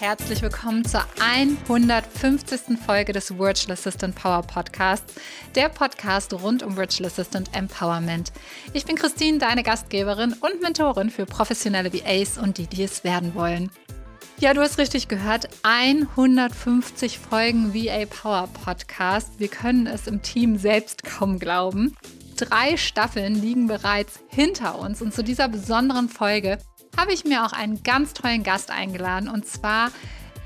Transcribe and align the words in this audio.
herzlich 0.00 0.42
willkommen 0.42 0.84
zur 0.84 1.04
150. 1.20 2.78
Folge 2.84 3.12
des 3.12 3.36
Virtual 3.36 3.72
Assistant 3.72 4.14
Power 4.14 4.42
Podcasts, 4.42 5.14
der 5.56 5.68
Podcast 5.68 6.32
rund 6.34 6.62
um 6.62 6.76
Virtual 6.76 7.08
Assistant 7.08 7.50
Empowerment. 7.52 8.32
Ich 8.74 8.84
bin 8.84 8.94
Christine, 8.94 9.38
deine 9.38 9.64
Gastgeberin 9.64 10.34
und 10.34 10.62
Mentorin 10.62 11.10
für 11.10 11.26
professionelle 11.26 11.92
VAs 11.92 12.38
und 12.38 12.58
die, 12.58 12.68
die 12.68 12.84
es 12.84 13.02
werden 13.02 13.34
wollen. 13.34 13.70
Ja, 14.38 14.54
du 14.54 14.60
hast 14.60 14.78
richtig 14.78 15.08
gehört. 15.08 15.48
150 15.64 17.18
Folgen 17.18 17.74
VA 17.74 18.06
Power 18.06 18.48
Podcast. 18.52 19.40
Wir 19.40 19.48
können 19.48 19.88
es 19.88 20.06
im 20.06 20.22
Team 20.22 20.58
selbst 20.58 21.02
kaum 21.02 21.40
glauben. 21.40 21.96
Drei 22.36 22.76
Staffeln 22.76 23.34
liegen 23.34 23.66
bereits 23.66 24.20
hinter 24.28 24.78
uns 24.78 25.02
und 25.02 25.12
zu 25.12 25.24
dieser 25.24 25.48
besonderen 25.48 26.08
Folge 26.08 26.58
habe 26.98 27.12
ich 27.12 27.24
mir 27.24 27.46
auch 27.46 27.52
einen 27.52 27.82
ganz 27.84 28.12
tollen 28.12 28.42
Gast 28.42 28.72
eingeladen 28.72 29.28
und 29.28 29.46
zwar 29.46 29.92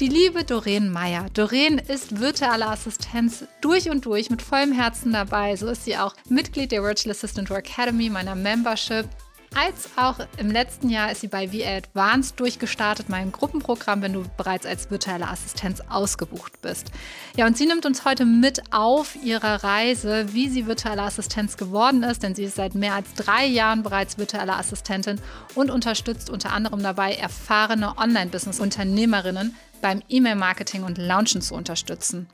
die 0.01 0.09
liebe 0.09 0.45
Doreen 0.45 0.91
Meyer. 0.91 1.27
Doreen 1.33 1.79
ist 1.79 2.21
virtuelle 2.21 2.67
Assistenz 2.67 3.45
durch 3.63 3.89
und 3.89 4.05
durch 4.05 4.29
mit 4.29 4.43
vollem 4.43 4.73
Herzen 4.73 5.13
dabei. 5.13 5.57
So 5.57 5.69
ist 5.69 5.85
sie 5.85 5.97
auch 5.97 6.15
Mitglied 6.29 6.71
der 6.73 6.83
Virtual 6.83 7.13
Assistant 7.13 7.51
Academy, 7.51 8.11
meiner 8.11 8.35
Membership 8.35 9.09
als 9.55 9.91
auch 9.97 10.19
im 10.39 10.51
letzten 10.51 10.89
Jahr 10.89 11.11
ist 11.11 11.21
sie 11.21 11.29
bei 11.29 11.53
VA 11.53 11.77
Advanced 11.77 12.39
durchgestartet, 12.41 13.09
meinem 13.09 13.33
Gruppenprogramm, 13.33 14.03
wenn 14.03 14.13
du 14.13 14.25
bereits 14.37 14.67
als 14.67 14.91
virtuelle 14.91 15.29
Assistenz 15.29 15.81
ausgebucht 15.89 16.61
bist. 16.63 16.91
Ja, 17.37 17.47
und 17.47 17.57
sie 17.57 17.67
nimmt 17.67 17.87
uns 17.87 18.05
heute 18.05 18.25
mit 18.25 18.63
auf 18.73 19.17
ihrer 19.23 19.63
Reise, 19.65 20.33
wie 20.33 20.49
sie 20.49 20.67
virtuelle 20.67 21.03
Assistenz 21.03 21.57
geworden 21.57 22.03
ist, 22.03 22.23
denn 22.23 22.35
sie 22.35 22.45
ist 22.45 22.57
seit 22.57 22.75
mehr 22.75 22.95
als 22.95 23.13
drei 23.15 23.47
Jahren 23.47 23.83
bereits 23.83 24.19
virtuelle 24.19 24.55
Assistentin 24.55 25.21
und 25.55 25.71
unterstützt 25.71 26.31
unter 26.31 26.53
anderem 26.53 26.83
dabei, 26.83 27.15
erfahrene 27.15 27.99
Online-Business-Unternehmerinnen 27.99 29.55
beim 29.81 30.03
E-Mail-Marketing 30.09 30.85
und 30.85 30.99
Launchen 30.99 31.43
zu 31.43 31.55
unterstützen. 31.55 32.29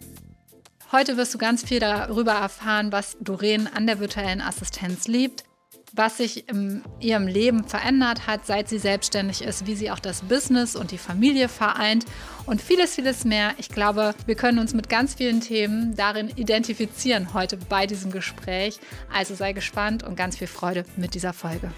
Heute 0.91 1.19
wirst 1.19 1.35
du 1.35 1.39
ganz 1.39 1.65
viel 1.65 1.81
darüber 1.81 2.33
erfahren, 2.33 2.93
was 2.93 3.19
Doreen 3.21 3.67
an 3.67 3.87
der 3.87 4.01
virtuellen 4.01 4.41
Assistenz 4.41 5.07
liebt, 5.07 5.45
was 5.93 6.19
sich 6.19 6.49
in 6.49 6.83
ihrem 7.01 7.27
Leben 7.27 7.65
verändert 7.65 8.27
hat, 8.27 8.47
seit 8.47 8.69
sie 8.69 8.79
selbstständig 8.79 9.43
ist, 9.43 9.67
wie 9.67 9.75
sie 9.75 9.91
auch 9.91 9.99
das 9.99 10.23
Business 10.23 10.77
und 10.77 10.91
die 10.91 10.99
Familie 10.99 11.49
vereint 11.49 12.05
und 12.47 12.61
vieles, 12.61 12.95
vieles 12.95 13.25
mehr. 13.25 13.53
Ich 13.59 13.69
glaube, 13.69 14.15
wir 14.27 14.35
können 14.35 14.59
uns 14.59 14.75
mit 14.75 14.89
ganz 14.89 15.15
vielen 15.15 15.41
Themen 15.41 15.97
darin 15.97 16.31
identifizieren 16.37 17.35
heute 17.35 17.57
bei 17.57 17.87
diesem 17.87 18.11
Gespräch. 18.11 18.79
Also 19.13 19.35
sei 19.35 19.53
gespannt 19.53 20.03
und 20.03 20.17
ganz 20.17 20.37
viel 20.37 20.47
Freude 20.47 20.85
mit 20.97 21.15
dieser 21.15 21.33
Folge. 21.33 21.71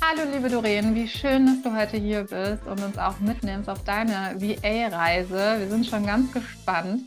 Hallo 0.00 0.22
liebe 0.32 0.48
Doreen, 0.48 0.94
wie 0.94 1.06
schön, 1.06 1.46
dass 1.46 1.62
du 1.62 1.76
heute 1.76 1.98
hier 1.98 2.22
bist 2.22 2.66
und 2.66 2.82
uns 2.82 2.96
auch 2.96 3.20
mitnimmst 3.20 3.68
auf 3.68 3.84
deine 3.84 4.36
VA-Reise. 4.38 5.56
Wir 5.58 5.68
sind 5.68 5.86
schon 5.86 6.06
ganz 6.06 6.32
gespannt. 6.32 7.02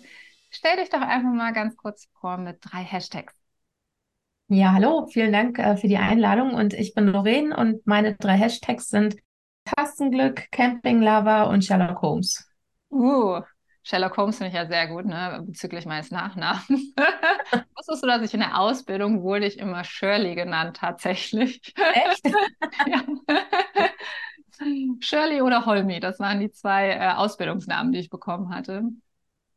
Stell 0.54 0.76
dich 0.76 0.90
doch 0.90 1.02
einfach 1.02 1.32
mal 1.32 1.54
ganz 1.54 1.78
kurz 1.78 2.10
vor 2.20 2.38
mit 2.38 2.58
drei 2.62 2.84
Hashtags. 2.84 3.34
Ja, 4.50 4.74
hallo, 4.74 5.08
vielen 5.08 5.32
Dank 5.32 5.58
äh, 5.58 5.78
für 5.78 5.88
die 5.88 5.98
Einladung 5.98 6.54
und 6.54 6.74
ich 6.74 6.94
bin 6.94 7.08
Lorraine 7.08 7.56
und 7.56 7.88
meine 7.88 8.16
drei 8.18 8.34
Hashtags 8.34 8.90
sind 8.90 9.16
Tastenglück, 9.64 10.52
Camping 10.52 11.02
Lover 11.02 11.48
und 11.48 11.64
Sherlock 11.64 12.02
Holmes. 12.02 12.46
Uh, 12.90 13.40
Sherlock 13.84 14.18
Holmes 14.18 14.40
finde 14.40 14.50
ich 14.50 14.56
ja 14.56 14.66
sehr 14.66 14.88
gut, 14.88 15.06
ne, 15.06 15.42
bezüglich 15.46 15.86
meines 15.86 16.12
Nachnamens. 16.12 16.68
Wusstest 17.78 18.04
du, 18.04 18.08
dass 18.08 18.22
ich 18.22 18.34
in 18.34 18.42
der 18.42 18.60
Ausbildung 18.60 19.24
wurde 19.24 19.46
ich 19.46 19.58
immer 19.58 19.86
Shirley 19.86 20.36
genannt, 20.36 20.76
tatsächlich? 20.78 21.62
Echt? 21.94 22.26
ja. 22.88 23.04
Shirley 25.00 25.42
oder 25.42 25.66
Holmi, 25.66 26.02
das 26.02 26.20
waren 26.20 26.42
die 26.42 26.52
zwei 26.52 26.90
äh, 26.90 27.14
Ausbildungsnamen, 27.14 27.94
die 27.94 28.00
ich 28.00 28.10
bekommen 28.10 28.54
hatte. 28.54 28.84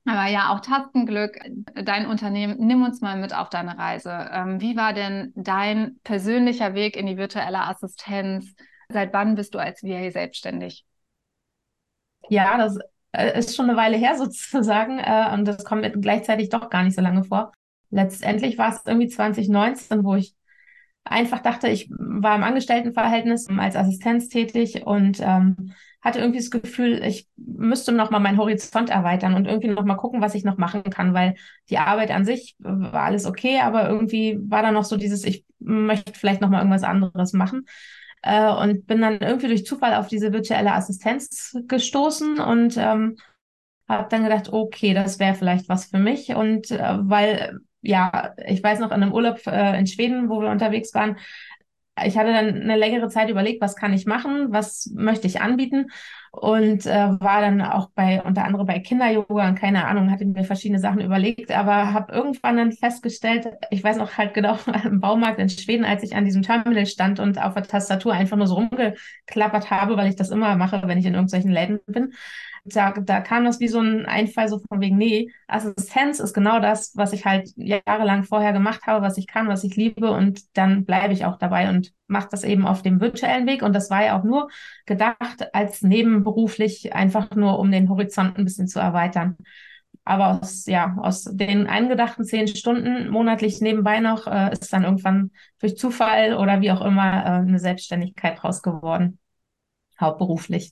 Aber 0.06 0.26
ja, 0.26 0.50
auch 0.50 0.60
Tastenglück, 0.60 1.38
dein 1.74 2.06
Unternehmen, 2.06 2.56
nimm 2.58 2.82
uns 2.82 3.00
mal 3.00 3.16
mit 3.16 3.34
auf 3.34 3.48
deine 3.48 3.78
Reise. 3.78 4.28
Ähm, 4.32 4.60
wie 4.60 4.76
war 4.76 4.92
denn 4.92 5.32
dein 5.34 5.98
persönlicher 6.04 6.74
Weg 6.74 6.96
in 6.96 7.06
die 7.06 7.16
virtuelle 7.16 7.60
Assistenz? 7.60 8.54
Seit 8.90 9.14
wann 9.14 9.34
bist 9.34 9.54
du 9.54 9.58
als 9.58 9.82
VA 9.82 10.10
selbstständig? 10.10 10.84
Ja, 12.28 12.58
das 12.58 12.78
äh, 13.12 13.38
ist 13.38 13.56
schon 13.56 13.68
eine 13.68 13.78
Weile 13.78 13.96
her 13.96 14.14
sozusagen 14.18 14.98
äh, 14.98 15.30
und 15.32 15.46
das 15.46 15.64
kommt 15.64 15.90
gleichzeitig 16.02 16.50
doch 16.50 16.68
gar 16.68 16.82
nicht 16.82 16.96
so 16.96 17.02
lange 17.02 17.24
vor. 17.24 17.52
Letztendlich 17.90 18.58
war 18.58 18.74
es 18.74 18.82
irgendwie 18.84 19.08
2019, 19.08 20.04
wo 20.04 20.16
ich 20.16 20.34
einfach 21.04 21.40
dachte, 21.40 21.68
ich 21.68 21.88
war 21.90 22.36
im 22.36 22.42
Angestelltenverhältnis 22.42 23.48
als 23.56 23.76
Assistenz 23.76 24.28
tätig 24.28 24.84
und 24.86 25.20
ähm, 25.20 25.72
hatte 26.04 26.18
irgendwie 26.18 26.38
das 26.38 26.50
Gefühl, 26.50 27.02
ich 27.02 27.26
müsste 27.36 27.90
noch 27.90 28.10
mal 28.10 28.18
meinen 28.18 28.36
Horizont 28.36 28.90
erweitern 28.90 29.34
und 29.34 29.46
irgendwie 29.46 29.68
noch 29.68 29.84
mal 29.84 29.94
gucken, 29.96 30.20
was 30.20 30.34
ich 30.34 30.44
noch 30.44 30.58
machen 30.58 30.84
kann, 30.84 31.14
weil 31.14 31.34
die 31.70 31.78
Arbeit 31.78 32.10
an 32.10 32.26
sich 32.26 32.56
war 32.58 33.04
alles 33.04 33.24
okay, 33.24 33.60
aber 33.60 33.88
irgendwie 33.88 34.38
war 34.38 34.62
da 34.62 34.70
noch 34.70 34.84
so 34.84 34.98
dieses, 34.98 35.24
ich 35.24 35.46
möchte 35.58 36.12
vielleicht 36.12 36.42
noch 36.42 36.50
mal 36.50 36.58
irgendwas 36.58 36.84
anderes 36.84 37.32
machen. 37.32 37.64
Äh, 38.22 38.52
und 38.52 38.86
bin 38.86 39.00
dann 39.00 39.18
irgendwie 39.20 39.48
durch 39.48 39.66
Zufall 39.66 39.94
auf 39.94 40.08
diese 40.08 40.32
virtuelle 40.32 40.72
Assistenz 40.72 41.56
gestoßen 41.66 42.38
und 42.38 42.76
ähm, 42.76 43.16
habe 43.88 44.08
dann 44.10 44.24
gedacht, 44.24 44.52
okay, 44.52 44.94
das 44.94 45.18
wäre 45.18 45.34
vielleicht 45.34 45.68
was 45.68 45.86
für 45.86 45.98
mich. 45.98 46.34
Und 46.34 46.70
äh, 46.70 46.96
weil, 47.00 47.60
ja, 47.82 48.34
ich 48.46 48.62
weiß 48.62 48.78
noch, 48.78 48.92
in 48.92 49.02
einem 49.02 49.12
Urlaub 49.12 49.46
äh, 49.46 49.78
in 49.78 49.86
Schweden, 49.86 50.28
wo 50.28 50.40
wir 50.40 50.50
unterwegs 50.50 50.94
waren, 50.94 51.16
ich 52.04 52.18
hatte 52.18 52.32
dann 52.32 52.62
eine 52.62 52.76
längere 52.76 53.08
Zeit 53.08 53.30
überlegt, 53.30 53.60
was 53.60 53.76
kann 53.76 53.92
ich 53.92 54.06
machen, 54.06 54.48
was 54.50 54.90
möchte 54.94 55.26
ich 55.26 55.40
anbieten 55.40 55.86
und 56.32 56.86
äh, 56.86 57.20
war 57.20 57.40
dann 57.40 57.62
auch 57.62 57.90
bei 57.94 58.20
unter 58.22 58.44
anderem 58.44 58.66
bei 58.66 58.80
Kinder-Yoga 58.80 59.48
und 59.48 59.54
keine 59.54 59.86
Ahnung, 59.86 60.10
hatte 60.10 60.24
mir 60.24 60.44
verschiedene 60.44 60.80
Sachen 60.80 61.00
überlegt, 61.00 61.52
aber 61.52 61.92
habe 61.92 62.12
irgendwann 62.12 62.56
dann 62.56 62.72
festgestellt, 62.72 63.48
ich 63.70 63.84
weiß 63.84 63.98
noch 63.98 64.18
halt 64.18 64.34
genau 64.34 64.58
im 64.84 65.00
Baumarkt 65.00 65.38
in 65.38 65.48
Schweden, 65.48 65.84
als 65.84 66.02
ich 66.02 66.16
an 66.16 66.24
diesem 66.24 66.42
Terminal 66.42 66.86
stand 66.86 67.20
und 67.20 67.40
auf 67.40 67.54
der 67.54 67.62
Tastatur 67.62 68.12
einfach 68.12 68.36
nur 68.36 68.48
so 68.48 68.54
rumgeklappert 68.54 69.70
habe, 69.70 69.96
weil 69.96 70.08
ich 70.08 70.16
das 70.16 70.30
immer 70.30 70.56
mache, 70.56 70.82
wenn 70.86 70.98
ich 70.98 71.06
in 71.06 71.14
irgendwelchen 71.14 71.52
Läden 71.52 71.78
bin, 71.86 72.12
da, 72.64 72.92
da 72.92 73.20
kam 73.20 73.44
das 73.44 73.60
wie 73.60 73.68
so 73.68 73.78
ein 73.80 74.06
Einfall 74.06 74.48
so 74.48 74.58
von 74.58 74.80
wegen, 74.80 74.96
nee, 74.96 75.30
Assistenz 75.48 76.18
ist 76.18 76.32
genau 76.32 76.60
das, 76.60 76.92
was 76.96 77.12
ich 77.12 77.26
halt 77.26 77.50
jahrelang 77.56 78.24
vorher 78.24 78.52
gemacht 78.52 78.82
habe, 78.86 79.04
was 79.04 79.18
ich 79.18 79.26
kann, 79.26 79.48
was 79.48 79.64
ich 79.64 79.76
liebe 79.76 80.10
und 80.10 80.56
dann 80.56 80.84
bleibe 80.86 81.12
ich 81.12 81.26
auch 81.26 81.36
dabei 81.38 81.68
und 81.68 81.92
mache 82.06 82.28
das 82.30 82.42
eben 82.42 82.66
auf 82.66 82.80
dem 82.82 83.00
virtuellen 83.00 83.46
Weg 83.46 83.62
und 83.62 83.74
das 83.74 83.90
war 83.90 84.04
ja 84.04 84.18
auch 84.18 84.24
nur 84.24 84.48
gedacht 84.86 85.54
als 85.54 85.82
nebenberuflich, 85.82 86.94
einfach 86.94 87.30
nur 87.32 87.58
um 87.58 87.70
den 87.70 87.88
Horizont 87.90 88.38
ein 88.38 88.44
bisschen 88.44 88.66
zu 88.68 88.78
erweitern. 88.80 89.36
Aber 90.06 90.40
aus, 90.42 90.66
ja, 90.66 90.96
aus 91.00 91.24
den 91.24 91.66
eingedachten 91.66 92.24
zehn 92.24 92.46
Stunden 92.48 93.08
monatlich 93.08 93.60
nebenbei 93.60 94.00
noch 94.00 94.26
äh, 94.26 94.52
ist 94.52 94.70
dann 94.72 94.84
irgendwann 94.84 95.30
durch 95.60 95.76
Zufall 95.78 96.34
oder 96.34 96.60
wie 96.60 96.70
auch 96.72 96.82
immer 96.82 97.24
äh, 97.24 97.28
eine 97.40 97.58
Selbstständigkeit 97.58 98.42
raus 98.44 98.62
geworden, 98.62 99.18
hauptberuflich. 100.00 100.70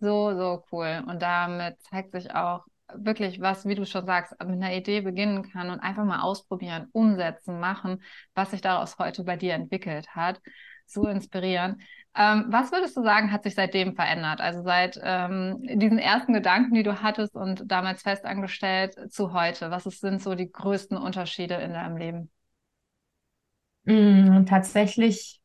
So, 0.00 0.34
so 0.36 0.64
cool. 0.72 1.02
Und 1.06 1.22
damit 1.22 1.80
zeigt 1.82 2.12
sich 2.12 2.32
auch 2.34 2.64
wirklich 2.94 3.40
was, 3.40 3.66
wie 3.66 3.74
du 3.74 3.84
schon 3.84 4.06
sagst, 4.06 4.32
mit 4.40 4.50
einer 4.62 4.72
Idee 4.74 5.00
beginnen 5.00 5.42
kann 5.50 5.70
und 5.70 5.80
einfach 5.80 6.04
mal 6.04 6.20
ausprobieren, 6.20 6.88
umsetzen, 6.92 7.60
machen, 7.60 8.02
was 8.34 8.50
sich 8.52 8.60
daraus 8.60 8.98
heute 8.98 9.24
bei 9.24 9.36
dir 9.36 9.54
entwickelt 9.54 10.14
hat. 10.14 10.40
So 10.86 11.06
inspirierend. 11.06 11.82
Ähm, 12.14 12.46
was 12.48 12.72
würdest 12.72 12.96
du 12.96 13.02
sagen, 13.02 13.30
hat 13.30 13.42
sich 13.42 13.54
seitdem 13.54 13.94
verändert? 13.94 14.40
Also 14.40 14.62
seit 14.62 14.98
ähm, 15.02 15.58
diesen 15.62 15.98
ersten 15.98 16.32
Gedanken, 16.32 16.74
die 16.74 16.82
du 16.82 17.02
hattest 17.02 17.34
und 17.34 17.70
damals 17.70 18.02
festangestellt 18.02 19.12
zu 19.12 19.32
heute. 19.34 19.70
Was 19.70 19.84
ist, 19.84 20.00
sind 20.00 20.22
so 20.22 20.34
die 20.34 20.50
größten 20.50 20.96
Unterschiede 20.96 21.54
in 21.56 21.74
deinem 21.74 21.96
Leben? 21.98 22.30
Mm, 23.84 24.46
tatsächlich, 24.46 25.40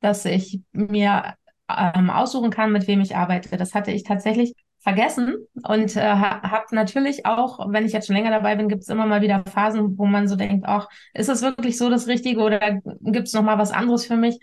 dass 0.00 0.24
ich 0.24 0.60
mir 0.72 1.36
ähm, 1.68 2.10
aussuchen 2.10 2.50
kann, 2.50 2.72
mit 2.72 2.86
wem 2.86 3.00
ich 3.00 3.16
arbeite. 3.16 3.56
Das 3.56 3.74
hatte 3.74 3.90
ich 3.90 4.04
tatsächlich 4.04 4.54
vergessen 4.80 5.36
und 5.66 5.96
äh, 5.96 6.02
habe 6.02 6.66
natürlich 6.74 7.24
auch, 7.24 7.72
wenn 7.72 7.86
ich 7.86 7.92
jetzt 7.92 8.06
schon 8.06 8.16
länger 8.16 8.30
dabei 8.30 8.54
bin, 8.56 8.68
gibt 8.68 8.82
es 8.82 8.88
immer 8.88 9.06
mal 9.06 9.22
wieder 9.22 9.42
Phasen, 9.46 9.96
wo 9.96 10.04
man 10.04 10.28
so 10.28 10.36
denkt, 10.36 10.66
ach, 10.68 10.88
ist 11.14 11.30
es 11.30 11.40
wirklich 11.40 11.78
so 11.78 11.88
das 11.88 12.06
Richtige 12.06 12.40
oder 12.42 12.80
gibt 13.00 13.28
es 13.28 13.32
noch 13.32 13.42
mal 13.42 13.58
was 13.58 13.72
anderes 13.72 14.04
für 14.06 14.16
mich? 14.16 14.38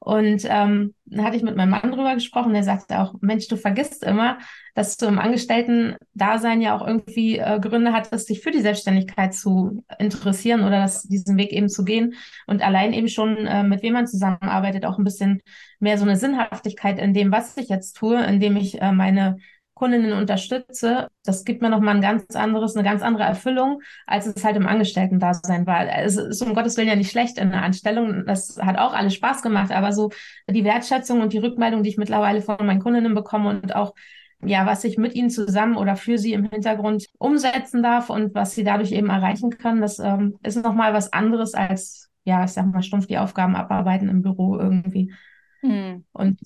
Und 0.00 0.44
ähm, 0.48 0.94
dann 1.06 1.24
hatte 1.24 1.36
ich 1.36 1.42
mit 1.42 1.56
meinem 1.56 1.70
Mann 1.70 1.90
drüber 1.90 2.14
gesprochen, 2.14 2.52
der 2.52 2.62
sagte 2.62 3.00
auch, 3.00 3.14
Mensch, 3.20 3.48
du 3.48 3.56
vergisst 3.56 4.04
immer, 4.04 4.38
dass 4.74 4.96
du 4.96 5.06
im 5.06 5.18
Angestellten-Dasein 5.18 6.60
ja 6.60 6.76
auch 6.76 6.86
irgendwie 6.86 7.38
äh, 7.38 7.58
Gründe 7.60 7.92
hattest, 7.92 8.28
dich 8.28 8.40
für 8.40 8.52
die 8.52 8.60
Selbstständigkeit 8.60 9.34
zu 9.34 9.82
interessieren 9.98 10.60
oder 10.60 10.80
das, 10.80 11.02
diesen 11.02 11.36
Weg 11.36 11.52
eben 11.52 11.68
zu 11.68 11.84
gehen. 11.84 12.14
Und 12.46 12.62
allein 12.62 12.92
eben 12.92 13.08
schon, 13.08 13.46
äh, 13.46 13.64
mit 13.64 13.82
wem 13.82 13.94
man 13.94 14.06
zusammenarbeitet, 14.06 14.86
auch 14.86 14.98
ein 14.98 15.04
bisschen 15.04 15.42
mehr 15.80 15.98
so 15.98 16.04
eine 16.04 16.16
Sinnhaftigkeit 16.16 16.98
in 16.98 17.12
dem, 17.12 17.32
was 17.32 17.56
ich 17.56 17.68
jetzt 17.68 17.96
tue, 17.96 18.22
indem 18.24 18.56
ich 18.56 18.80
äh, 18.80 18.92
meine 18.92 19.38
Kundinnen 19.78 20.12
unterstütze, 20.12 21.08
das 21.24 21.44
gibt 21.44 21.62
mir 21.62 21.70
nochmal 21.70 21.94
ein 21.94 22.02
ganz 22.02 22.34
anderes, 22.34 22.74
eine 22.74 22.86
ganz 22.86 23.00
andere 23.00 23.22
Erfüllung, 23.22 23.80
als 24.06 24.26
es 24.26 24.44
halt 24.44 24.56
im 24.56 24.66
Angestellten-Dasein 24.66 25.66
war. 25.66 25.86
Es 25.86 26.16
ist 26.16 26.42
um 26.42 26.54
Gottes 26.54 26.76
Willen 26.76 26.88
ja 26.88 26.96
nicht 26.96 27.12
schlecht 27.12 27.38
in 27.38 27.50
der 27.50 27.62
Anstellung. 27.62 28.24
Das 28.26 28.58
hat 28.60 28.76
auch 28.76 28.92
alles 28.92 29.14
Spaß 29.14 29.42
gemacht, 29.42 29.70
aber 29.70 29.92
so 29.92 30.10
die 30.50 30.64
Wertschätzung 30.64 31.20
und 31.20 31.32
die 31.32 31.38
Rückmeldung, 31.38 31.84
die 31.84 31.90
ich 31.90 31.96
mittlerweile 31.96 32.42
von 32.42 32.66
meinen 32.66 32.82
Kundinnen 32.82 33.14
bekomme 33.14 33.50
und 33.50 33.74
auch 33.76 33.94
ja, 34.40 34.66
was 34.66 34.84
ich 34.84 34.98
mit 34.98 35.14
ihnen 35.14 35.30
zusammen 35.30 35.76
oder 35.76 35.96
für 35.96 36.16
sie 36.16 36.32
im 36.32 36.48
Hintergrund 36.48 37.06
umsetzen 37.18 37.82
darf 37.82 38.08
und 38.08 38.34
was 38.34 38.54
sie 38.54 38.62
dadurch 38.62 38.92
eben 38.92 39.10
erreichen 39.10 39.50
kann, 39.50 39.80
das 39.80 39.98
ähm, 39.98 40.38
ist 40.42 40.62
nochmal 40.62 40.94
was 40.94 41.12
anderes 41.12 41.54
als, 41.54 42.08
ja, 42.24 42.44
ich 42.44 42.50
sag 42.52 42.66
mal, 42.66 42.82
stumpf 42.82 43.06
die 43.06 43.18
Aufgaben 43.18 43.56
abarbeiten 43.56 44.08
im 44.08 44.22
Büro 44.22 44.56
irgendwie. 44.56 45.12
Hm. 45.60 46.04
Und 46.12 46.38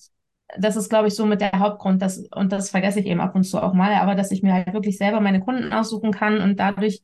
das 0.58 0.76
ist, 0.76 0.88
glaube 0.88 1.08
ich, 1.08 1.14
so 1.14 1.26
mit 1.26 1.40
der 1.40 1.58
Hauptgrund, 1.58 2.02
dass, 2.02 2.18
und 2.34 2.52
das 2.52 2.70
vergesse 2.70 3.00
ich 3.00 3.06
eben 3.06 3.20
ab 3.20 3.34
und 3.34 3.44
zu 3.44 3.62
auch 3.62 3.72
mal, 3.74 3.94
aber 3.94 4.14
dass 4.14 4.30
ich 4.30 4.42
mir 4.42 4.52
halt 4.52 4.72
wirklich 4.72 4.98
selber 4.98 5.20
meine 5.20 5.40
Kunden 5.40 5.72
aussuchen 5.72 6.12
kann 6.12 6.40
und 6.40 6.58
dadurch 6.60 7.00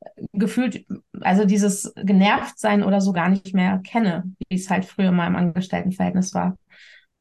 äh, 0.00 0.10
gefühlt, 0.32 0.86
also 1.20 1.44
dieses 1.44 1.92
genervt 1.96 2.58
sein 2.58 2.82
oder 2.82 3.00
so 3.00 3.12
gar 3.12 3.28
nicht 3.28 3.54
mehr 3.54 3.78
kenne, 3.78 4.24
wie 4.48 4.56
es 4.56 4.70
halt 4.70 4.84
früher 4.84 5.12
mal 5.12 5.26
im 5.26 5.36
Angestelltenverhältnis 5.36 6.34
war. 6.34 6.56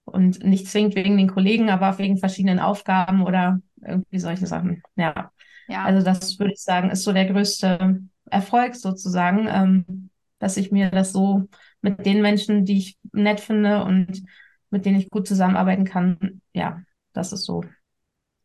Und 0.05 0.43
nicht 0.43 0.67
zwingend 0.67 0.95
wegen 0.95 1.17
den 1.17 1.29
Kollegen, 1.29 1.69
aber 1.69 1.97
wegen 1.97 2.17
verschiedenen 2.17 2.59
Aufgaben 2.59 3.23
oder 3.23 3.61
irgendwie 3.85 4.19
solche 4.19 4.47
Sachen. 4.47 4.83
Ja. 4.95 5.31
ja. 5.67 5.83
Also 5.83 6.03
das 6.03 6.37
würde 6.39 6.53
ich 6.53 6.61
sagen, 6.61 6.89
ist 6.89 7.03
so 7.03 7.13
der 7.13 7.25
größte 7.25 8.01
Erfolg 8.29 8.75
sozusagen, 8.75 9.47
ähm, 9.47 10.09
dass 10.39 10.57
ich 10.57 10.71
mir 10.71 10.89
das 10.89 11.11
so 11.13 11.47
mit 11.81 12.05
den 12.05 12.21
Menschen, 12.21 12.65
die 12.65 12.77
ich 12.77 12.97
nett 13.11 13.39
finde 13.39 13.83
und 13.83 14.23
mit 14.71 14.85
denen 14.85 14.99
ich 14.99 15.09
gut 15.09 15.27
zusammenarbeiten 15.27 15.85
kann. 15.85 16.41
Ja, 16.53 16.81
das 17.13 17.31
ist 17.31 17.45
so. 17.45 17.63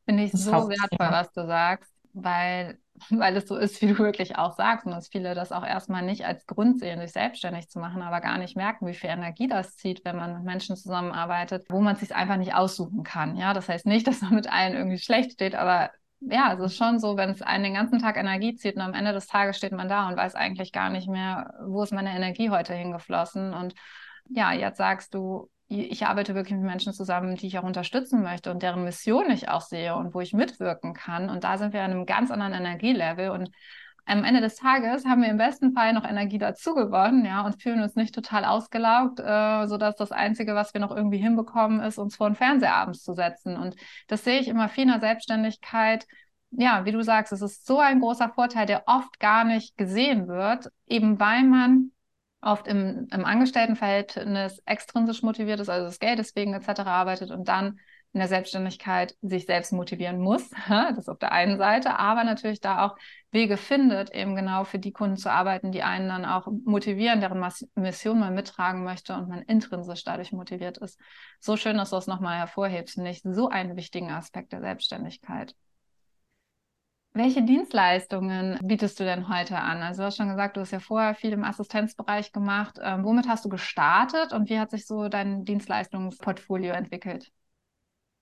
Finde 0.05 0.25
ich 0.25 0.33
so 0.33 0.53
wertvoll, 0.53 1.11
was 1.11 1.33
du 1.33 1.47
sagst, 1.47 1.93
weil, 2.13 2.79
weil 3.11 3.37
es 3.37 3.49
so 3.49 3.57
ist, 3.57 3.81
wie 3.81 3.87
du 3.89 3.99
wirklich 3.99 4.37
auch 4.37 4.53
sagst 4.53 4.87
und 4.87 4.93
dass 4.93 5.09
viele 5.09 5.35
das 5.35 5.53
auch 5.53 5.65
erstmal 5.65 6.03
nicht 6.03 6.25
als 6.25 6.47
Grund 6.47 6.79
sehen, 6.79 7.01
sich 7.01 7.13
selbstständig 7.13 7.69
zu 7.69 7.79
machen, 7.79 8.03
aber 8.03 8.21
gar 8.21 8.39
nicht 8.39 8.57
merken, 8.57 8.87
wie 8.87 8.95
viel 8.95 9.11
Energie 9.11 9.49
das 9.49 9.77
zieht, 9.77 10.05
wenn 10.05 10.17
man 10.17 10.35
mit 10.35 10.45
Menschen 10.45 10.77
zusammenarbeitet, 10.77 11.67
wo 11.71 11.81
man 11.81 11.95
es 11.95 12.01
sich 12.01 12.15
einfach 12.15 12.37
nicht 12.37 12.55
aussuchen 12.55 13.03
kann. 13.03 13.37
Ja, 13.37 13.55
das 13.55 13.69
heißt 13.69 13.87
nicht, 13.87 14.07
dass 14.09 14.21
man 14.21 14.35
mit 14.35 14.53
allen 14.53 14.75
irgendwie 14.75 14.99
schlecht 14.99 15.33
steht, 15.33 15.55
aber 15.55 15.91
ja, 16.21 16.55
es 16.55 16.61
ist 16.61 16.77
schon 16.77 16.99
so, 16.99 17.17
wenn 17.17 17.31
es 17.31 17.43
einen 17.43 17.65
den 17.65 17.75
ganzen 17.75 17.99
Tag 17.99 18.17
Energie 18.17 18.55
zieht 18.55 18.77
und 18.77 18.83
am 18.83 18.95
Ende 18.95 19.13
des 19.13 19.27
Tages 19.27 19.59
steht 19.59 19.73
man 19.73 19.89
da 19.89 20.09
und 20.09 20.17
weiß 20.17 20.35
eigentlich 20.35 20.73
gar 20.73 20.89
nicht 20.89 21.09
mehr, 21.09 21.53
wo 21.67 21.83
ist 21.83 21.93
meine 21.93 22.15
Energie 22.15 22.51
heute 22.51 22.75
hingeflossen 22.75 23.53
und 23.53 23.75
ja, 24.29 24.53
jetzt 24.53 24.79
sagst 24.79 25.15
du, 25.15 25.51
ich 25.69 26.07
arbeite 26.07 26.35
wirklich 26.35 26.57
mit 26.57 26.65
Menschen 26.65 26.93
zusammen, 26.93 27.35
die 27.35 27.49
ich 27.49 27.59
auch 27.59 27.65
unterstützen 27.65 28.23
möchte 28.23 28.51
und 28.51 28.63
deren 28.63 28.85
Mission 28.85 29.31
ich 29.31 29.49
auch 29.49 29.63
sehe 29.63 29.97
und 29.97 30.15
wo 30.15 30.21
ich 30.21 30.33
mitwirken 30.33 30.95
kann. 30.95 31.29
Und 31.29 31.45
da 31.45 31.59
sind 31.59 31.73
wir 31.73 31.83
an 31.83 31.91
einem 31.91 32.07
ganz 32.07 32.31
anderen 32.31 32.53
Energielevel. 32.53 33.31
Und 33.31 33.51
am 34.05 34.23
Ende 34.23 34.41
des 34.41 34.55
Tages 34.55 35.05
haben 35.05 35.23
wir 35.23 35.29
im 35.29 35.39
besten 35.39 35.73
Fall 35.73 35.93
noch 35.93 36.05
Energie 36.05 36.39
dazu 36.39 36.75
gewonnen, 36.75 37.25
ja, 37.25 37.45
und 37.45 37.61
fühlen 37.61 37.83
uns 37.83 37.97
nicht 37.97 38.15
total 38.15 38.45
ausgelaugt, 38.45 39.19
äh, 39.19 39.67
sodass 39.67 39.97
das 39.97 40.13
Einzige, 40.13 40.55
was 40.55 40.73
wir 40.73 40.81
noch 40.81 40.95
irgendwie 40.95 41.19
hinbekommen, 41.19 41.81
ist, 41.81 41.99
uns 41.99 42.15
vor 42.15 42.31
den 42.31 42.37
Fernseher 42.37 42.77
abends 42.77 43.03
zu 43.03 43.15
setzen. 43.15 43.57
Und 43.57 43.75
das 44.07 44.23
sehe 44.23 44.39
ich 44.39 44.47
immer 44.47 44.69
viel 44.69 44.85
in 44.85 44.91
der 44.91 45.01
Selbstständigkeit. 45.01 46.07
Ja, 46.53 46.85
wie 46.85 46.93
du 46.93 47.03
sagst, 47.03 47.33
es 47.33 47.43
ist 47.43 47.67
so 47.67 47.81
ein 47.81 48.01
großer 48.01 48.29
Vorteil, 48.29 48.67
der 48.67 48.85
oft 48.87 49.19
gar 49.19 49.43
nicht 49.43 49.77
gesehen 49.77 50.29
wird, 50.29 50.71
eben 50.87 51.19
weil 51.19 51.43
man 51.43 51.91
oft 52.47 52.67
im, 52.69 53.09
im 53.13 53.25
Angestelltenverhältnis 53.25 54.63
extrinsisch 54.65 55.23
motiviert 55.23 55.61
ist, 55.61 55.69
also 55.69 55.87
das 55.87 55.99
Geld 55.99 56.19
deswegen 56.19 56.55
etc. 56.55 56.81
arbeitet 56.81 57.31
und 57.31 57.49
dann 57.49 57.79
in 58.13 58.21
der 58.21 58.29
Selbstständigkeit 58.29 59.15
sich 59.21 59.45
selbst 59.45 59.73
motivieren 59.73 60.21
muss. 60.21 60.49
Das 60.69 61.09
auf 61.09 61.19
der 61.19 61.33
einen 61.33 61.59
Seite, 61.59 61.99
aber 61.99 62.25
natürlich 62.25 62.61
da 62.61 62.87
auch 62.87 62.97
Wege 63.31 63.59
findet, 63.59 64.15
eben 64.15 64.37
genau 64.37 64.65
für 64.65 64.79
die 64.79 64.93
Kunden 64.93 65.17
zu 65.17 65.31
arbeiten, 65.31 65.71
die 65.71 65.83
einen 65.83 66.09
dann 66.09 66.25
auch 66.25 66.49
motivieren, 66.65 67.21
deren 67.21 67.45
Mission 67.75 68.19
man 68.19 68.35
mittragen 68.35 68.85
möchte 68.85 69.15
und 69.15 69.29
man 69.29 69.43
intrinsisch 69.43 70.05
dadurch 70.05 70.33
motiviert 70.33 70.79
ist. 70.79 70.99
So 71.41 71.59
schön, 71.59 71.77
dass 71.77 71.91
du 71.91 71.97
es 71.97 72.07
nochmal 72.07 72.39
hervorhebst, 72.39 72.97
ich 72.99 73.21
so 73.23 73.51
einen 73.51 73.77
wichtigen 73.77 74.11
Aspekt 74.11 74.53
der 74.53 74.61
Selbstständigkeit. 74.61 75.55
Welche 77.17 77.43
Dienstleistungen 77.43 78.59
bietest 78.63 79.01
du 79.01 79.05
denn 79.05 79.29
heute 79.29 79.57
an? 79.59 79.83
Also 79.83 80.03
du 80.03 80.07
hast 80.07 80.19
schon 80.19 80.29
gesagt, 80.29 80.57
du 80.57 80.61
hast 80.61 80.71
ja 80.71 80.81
vorher 80.81 81.15
viel 81.15 81.33
im 81.33 81.45
Assistenzbereich 81.45 82.31
gemacht. 82.31 82.79
Ähm, 82.83 83.05
womit 83.05 83.27
hast 83.27 83.45
du 83.45 83.49
gestartet 83.49 84.33
und 84.35 84.51
wie 84.51 84.59
hat 84.61 84.71
sich 84.71 84.87
so 84.87 85.09
dein 85.09 85.45
Dienstleistungsportfolio 85.45 86.73
entwickelt? 86.75 87.33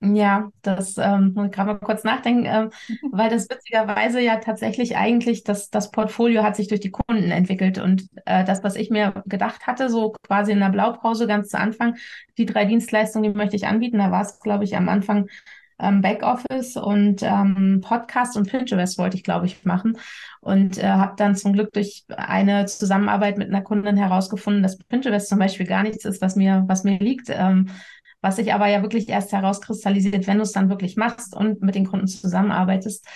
Ja, 0.07 0.51
das 0.61 0.99
ähm, 0.99 1.33
muss 1.35 1.47
ich 1.47 1.53
gerade 1.53 1.73
mal 1.73 1.79
kurz 1.79 2.05
nachdenken, 2.05 2.45
ähm, 2.45 2.71
weil 3.11 3.31
das 3.31 3.49
witzigerweise 3.49 4.21
ja 4.21 4.37
tatsächlich 4.37 4.97
eigentlich 4.99 5.45
das, 5.45 5.71
das 5.71 5.91
Portfolio 5.93 6.43
hat 6.43 6.57
sich 6.57 6.69
durch 6.69 6.81
die 6.81 6.91
Kunden 6.91 7.31
entwickelt 7.31 7.79
und 7.79 8.07
äh, 8.27 8.45
das, 8.45 8.63
was 8.63 8.77
ich 8.77 8.91
mir 8.91 9.23
gedacht 9.25 9.67
hatte, 9.67 9.89
so 9.89 10.13
quasi 10.27 10.53
in 10.53 10.61
der 10.61 10.69
Blaupause 10.69 11.27
ganz 11.27 11.49
zu 11.49 11.59
Anfang, 11.59 11.97
die 12.37 12.45
drei 12.45 12.67
Dienstleistungen, 12.67 13.33
die 13.33 13.37
möchte 13.39 13.57
ich 13.57 13.67
anbieten, 13.67 13.97
da 13.99 14.11
war 14.11 14.21
es, 14.21 14.41
glaube 14.41 14.65
ich, 14.65 14.77
am 14.77 14.91
Anfang 14.91 15.29
ähm, 15.85 16.01
Backoffice 16.01 16.77
und 16.77 17.23
ähm, 17.23 17.81
Podcast 17.83 18.37
und 18.37 18.49
Pinterest 18.49 18.99
wollte 18.99 19.17
ich, 19.17 19.23
glaube 19.25 19.47
ich, 19.47 19.65
machen. 19.65 19.99
Und 20.41 20.79
äh, 20.79 20.87
habe 20.87 21.15
dann 21.17 21.37
zum 21.37 21.53
Glück 21.53 21.73
durch 21.73 22.05
eine 22.09 22.67
Zusammenarbeit 22.67 23.39
mit 23.39 23.49
einer 23.49 23.63
Kundin 23.63 23.97
herausgefunden, 23.97 24.63
dass 24.63 24.79
Pinterest 24.79 25.29
zum 25.29 25.39
Beispiel 25.39 25.67
gar 25.67 25.83
nichts 25.83 26.05
ist, 26.05 26.21
was 26.21 26.37
mir, 26.37 26.65
was 26.67 26.85
mir 26.85 26.99
liegt. 26.99 27.29
Ähm, 27.31 27.69
was 28.25 28.37
sich 28.37 28.55
aber 28.55 28.69
ja 28.69 28.81
wirklich 28.81 29.11
erst 29.11 29.33
herauskristallisiert, 29.33 30.27
wenn 30.27 30.39
du 30.39 30.45
es 30.45 30.53
dann 30.53 30.71
wirklich 30.71 30.97
machst 30.97 31.37
und 31.37 31.61
mit 31.61 31.75
den 31.75 31.85
Kunden 31.87 32.07
zusammenarbeitest. 32.07 33.07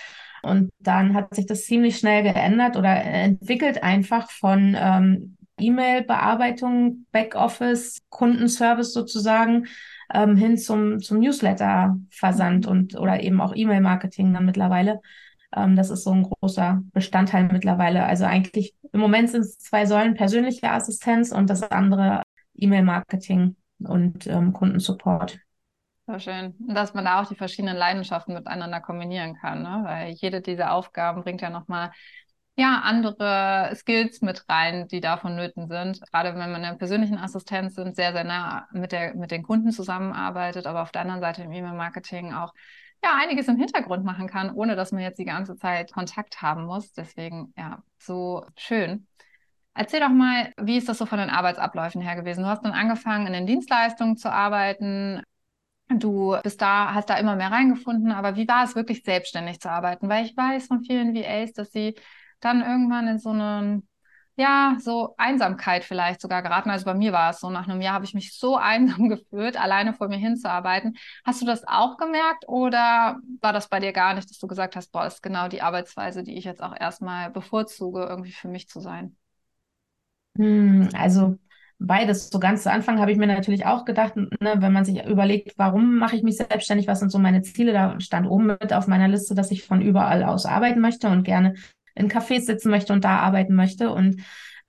Und 0.43 0.71
dann 0.79 1.15
hat 1.15 1.33
sich 1.33 1.47
das 1.47 1.65
ziemlich 1.65 1.97
schnell 1.97 2.21
geändert 2.21 2.77
oder 2.77 2.95
entwickelt 3.03 3.81
einfach 3.81 4.29
von 4.29 4.77
ähm, 4.79 5.35
E-Mail-Bearbeitung, 5.59 7.05
Backoffice, 7.11 8.01
Kundenservice 8.09 8.93
sozusagen 8.93 9.65
ähm, 10.13 10.35
hin 10.35 10.57
zum, 10.57 10.99
zum 10.99 11.19
Newsletter-Versand 11.19 12.67
und 12.67 12.97
oder 12.97 13.21
eben 13.21 13.41
auch 13.41 13.55
E-Mail-Marketing 13.55 14.33
dann 14.33 14.45
mittlerweile. 14.45 15.01
Ähm, 15.55 15.75
das 15.75 15.89
ist 15.89 16.03
so 16.03 16.11
ein 16.11 16.23
großer 16.23 16.81
Bestandteil 16.93 17.49
mittlerweile. 17.51 18.03
Also 18.03 18.25
eigentlich 18.25 18.75
im 18.91 18.99
Moment 18.99 19.29
sind 19.29 19.41
es 19.41 19.57
zwei 19.57 19.85
Säulen 19.85 20.15
persönliche 20.15 20.71
Assistenz 20.71 21.31
und 21.31 21.49
das 21.49 21.63
andere 21.63 22.23
E-Mail-Marketing 22.55 23.55
und 23.79 24.27
ähm, 24.27 24.53
Kundensupport. 24.53 25.39
So 26.07 26.17
schön. 26.17 26.55
dass 26.59 26.95
man 26.95 27.05
da 27.05 27.21
auch 27.21 27.27
die 27.27 27.35
verschiedenen 27.35 27.77
Leidenschaften 27.77 28.33
miteinander 28.33 28.81
kombinieren 28.81 29.35
kann, 29.35 29.61
ne? 29.61 29.81
weil 29.83 30.09
jede 30.13 30.41
dieser 30.41 30.73
Aufgaben 30.73 31.21
bringt 31.21 31.41
ja 31.41 31.51
nochmal 31.51 31.91
ja, 32.59 32.81
andere 32.81 33.73
Skills 33.73 34.21
mit 34.21 34.43
rein, 34.49 34.87
die 34.89 34.99
davon 34.99 35.37
nöten 35.37 35.69
sind. 35.69 36.01
Gerade 36.11 36.31
wenn 36.31 36.51
man 36.51 36.55
in 36.55 36.63
der 36.63 36.73
persönlichen 36.73 37.17
Assistenz 37.17 37.75
sind, 37.75 37.95
sehr, 37.95 38.11
sehr 38.11 38.25
nah 38.25 38.67
mit, 38.73 38.91
der, 38.91 39.15
mit 39.15 39.31
den 39.31 39.43
Kunden 39.43 39.71
zusammenarbeitet, 39.71 40.67
aber 40.67 40.81
auf 40.81 40.91
der 40.91 41.03
anderen 41.03 41.21
Seite 41.21 41.43
im 41.43 41.53
E-Mail-Marketing 41.53 42.33
auch 42.33 42.53
ja, 43.01 43.15
einiges 43.17 43.47
im 43.47 43.55
Hintergrund 43.55 44.03
machen 44.03 44.27
kann, 44.27 44.51
ohne 44.53 44.75
dass 44.75 44.91
man 44.91 45.01
jetzt 45.01 45.19
die 45.19 45.25
ganze 45.25 45.55
Zeit 45.55 45.93
Kontakt 45.93 46.41
haben 46.41 46.65
muss. 46.65 46.91
Deswegen, 46.91 47.53
ja, 47.57 47.81
so 47.97 48.45
schön. 48.57 49.07
Erzähl 49.73 50.01
doch 50.01 50.09
mal, 50.09 50.51
wie 50.59 50.77
ist 50.77 50.89
das 50.89 50.97
so 50.97 51.05
von 51.05 51.19
den 51.19 51.29
Arbeitsabläufen 51.29 52.01
her 52.01 52.17
gewesen? 52.17 52.43
Du 52.43 52.49
hast 52.49 52.65
dann 52.65 52.73
angefangen, 52.73 53.25
in 53.27 53.31
den 53.31 53.47
Dienstleistungen 53.47 54.17
zu 54.17 54.29
arbeiten. 54.29 55.23
Du 55.87 56.35
bist 56.43 56.61
da, 56.61 56.93
hast 56.93 57.09
da 57.09 57.15
immer 57.15 57.37
mehr 57.37 57.51
reingefunden, 57.51 58.11
aber 58.11 58.35
wie 58.35 58.49
war 58.49 58.65
es 58.65 58.75
wirklich 58.75 59.03
selbstständig 59.03 59.61
zu 59.61 59.71
arbeiten? 59.71 60.09
Weil 60.09 60.25
ich 60.25 60.35
weiß 60.35 60.67
von 60.67 60.83
vielen 60.83 61.15
VAs, 61.15 61.53
dass 61.53 61.71
sie 61.71 61.95
dann 62.39 62.61
irgendwann 62.61 63.07
in 63.07 63.19
so 63.19 63.29
einen, 63.29 63.87
ja, 64.35 64.77
so 64.79 65.15
Einsamkeit 65.17 65.83
vielleicht 65.83 66.21
sogar 66.21 66.41
geraten. 66.41 66.69
Also 66.69 66.85
bei 66.85 66.93
mir 66.93 67.11
war 67.11 67.31
es 67.31 67.39
so, 67.41 67.49
nach 67.49 67.67
einem 67.67 67.81
Jahr 67.81 67.93
habe 67.95 68.05
ich 68.05 68.13
mich 68.13 68.37
so 68.37 68.55
einsam 68.57 69.09
gefühlt, 69.09 69.57
alleine 69.59 69.93
vor 69.93 70.07
mir 70.09 70.17
hinzuarbeiten. 70.17 70.97
Hast 71.25 71.41
du 71.41 71.45
das 71.45 71.67
auch 71.67 71.97
gemerkt 71.97 72.47
oder 72.47 73.17
war 73.41 73.53
das 73.53 73.69
bei 73.69 73.79
dir 73.79 73.93
gar 73.93 74.13
nicht, 74.13 74.29
dass 74.29 74.39
du 74.39 74.47
gesagt 74.47 74.75
hast, 74.75 74.91
boah, 74.91 75.05
ist 75.05 75.21
genau 75.23 75.47
die 75.47 75.61
Arbeitsweise, 75.61 76.23
die 76.23 76.37
ich 76.37 76.45
jetzt 76.45 76.61
auch 76.63 76.75
erstmal 76.79 77.31
bevorzuge, 77.31 78.03
irgendwie 78.03 78.31
für 78.31 78.47
mich 78.47 78.67
zu 78.69 78.79
sein? 78.81 79.15
Hm, 80.37 80.89
also 80.93 81.37
beides. 81.79 82.29
So 82.29 82.39
ganz 82.39 82.63
zu 82.63 82.71
Anfang 82.71 82.99
habe 82.99 83.11
ich 83.11 83.17
mir 83.17 83.27
natürlich 83.27 83.65
auch 83.65 83.85
gedacht, 83.85 84.15
ne, 84.15 84.29
wenn 84.57 84.73
man 84.73 84.85
sich 84.85 85.03
überlegt, 85.05 85.53
warum 85.57 85.97
mache 85.97 86.15
ich 86.15 86.23
mich 86.23 86.37
selbstständig, 86.37 86.87
was 86.87 86.99
sind 86.99 87.11
so 87.11 87.19
meine 87.19 87.41
Ziele, 87.41 87.73
da 87.73 87.99
stand 87.99 88.27
oben 88.29 88.47
mit 88.47 88.73
auf 88.73 88.87
meiner 88.87 89.07
Liste, 89.07 89.35
dass 89.35 89.51
ich 89.51 89.63
von 89.63 89.81
überall 89.81 90.23
aus 90.23 90.45
arbeiten 90.45 90.79
möchte 90.81 91.09
und 91.09 91.23
gerne 91.23 91.55
in 91.99 92.09
Cafés 92.09 92.45
sitzen 92.45 92.71
möchte 92.71 92.93
und 92.93 93.03
da 93.03 93.19
arbeiten 93.19 93.55
möchte. 93.55 93.91
Und 93.91 94.21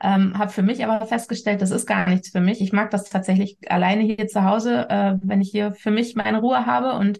ähm, 0.02 0.38
habe 0.38 0.50
für 0.50 0.62
mich 0.62 0.84
aber 0.84 1.06
festgestellt, 1.06 1.62
das 1.62 1.70
ist 1.70 1.86
gar 1.86 2.08
nichts 2.08 2.30
für 2.30 2.40
mich. 2.40 2.60
Ich 2.60 2.72
mag 2.72 2.90
das 2.90 3.04
tatsächlich 3.04 3.58
alleine 3.68 4.02
hier 4.02 4.28
zu 4.28 4.44
Hause, 4.44 4.88
äh, 4.88 5.14
wenn 5.22 5.40
ich 5.40 5.50
hier 5.50 5.72
für 5.72 5.90
mich 5.90 6.14
meine 6.16 6.40
Ruhe 6.40 6.66
habe. 6.66 6.94
Und 6.94 7.18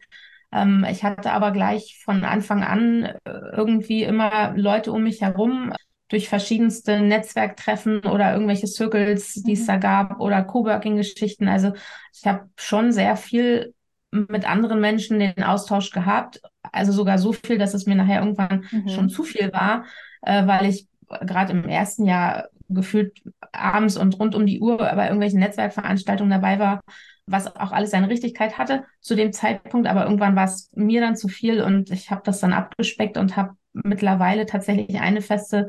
ähm, 0.53 0.87
ich 0.91 1.05
hatte 1.05 1.33
aber 1.33 1.53
gleich 1.53 2.01
von 2.05 2.25
Anfang 2.25 2.63
an 2.65 3.05
äh, 3.05 3.19
irgendwie 3.53 4.03
immer 4.03 4.53
Leute 4.57 4.93
um 4.93 5.03
mich 5.03 5.21
herum 5.21 5.73
durch 6.09 6.29
verschiedenste 6.29 7.01
Netzwerktreffen 7.01 8.01
oder 8.01 8.33
irgendwelche 8.33 8.67
Circles, 8.67 9.35
die 9.35 9.53
es 9.53 9.63
mhm. 9.63 9.67
da 9.67 9.77
gab 9.77 10.21
oder 10.21 10.43
Coworking-Geschichten. 10.43 11.49
Also 11.49 11.73
ich 12.13 12.27
habe 12.27 12.49
schon 12.57 12.93
sehr 12.93 13.17
viel 13.17 13.75
mit 14.11 14.49
anderen 14.49 14.81
Menschen 14.81 15.19
den 15.21 15.43
Austausch 15.45 15.91
gehabt, 15.91 16.41
also 16.73 16.93
sogar 16.93 17.19
so 17.19 17.33
viel, 17.33 17.59
dass 17.59 17.75
es 17.75 17.87
mir 17.87 17.95
nachher 17.95 18.21
irgendwann 18.21 18.65
Mhm. 18.71 18.89
schon 18.89 19.09
zu 19.09 19.23
viel 19.23 19.53
war, 19.53 19.85
äh, 20.23 20.47
weil 20.47 20.67
ich 20.67 20.89
gerade 21.23 21.53
im 21.53 21.65
ersten 21.69 22.07
Jahr 22.07 22.49
gefühlt 22.69 23.19
abends 23.53 23.97
und 23.97 24.19
rund 24.19 24.35
um 24.35 24.47
die 24.47 24.61
Uhr 24.61 24.77
bei 24.79 25.05
irgendwelchen 25.07 25.41
Netzwerkveranstaltungen 25.41 26.31
dabei 26.31 26.59
war, 26.59 26.81
was 27.27 27.55
auch 27.57 27.73
alles 27.73 27.91
seine 27.91 28.09
Richtigkeit 28.09 28.59
hatte 28.59 28.85
zu 29.01 29.15
dem 29.17 29.33
Zeitpunkt. 29.33 29.89
Aber 29.89 30.05
irgendwann 30.05 30.37
war 30.37 30.45
es 30.45 30.71
mir 30.75 31.01
dann 31.01 31.17
zu 31.17 31.29
viel 31.29 31.63
und 31.63 31.91
ich 31.91 32.11
habe 32.11 32.23
das 32.25 32.41
dann 32.41 32.53
abgespeckt 32.53 33.17
und 33.17 33.37
habe 33.37 33.55
mittlerweile 33.73 34.47
tatsächlich 34.47 35.01
eine 35.01 35.23
feste 35.23 35.69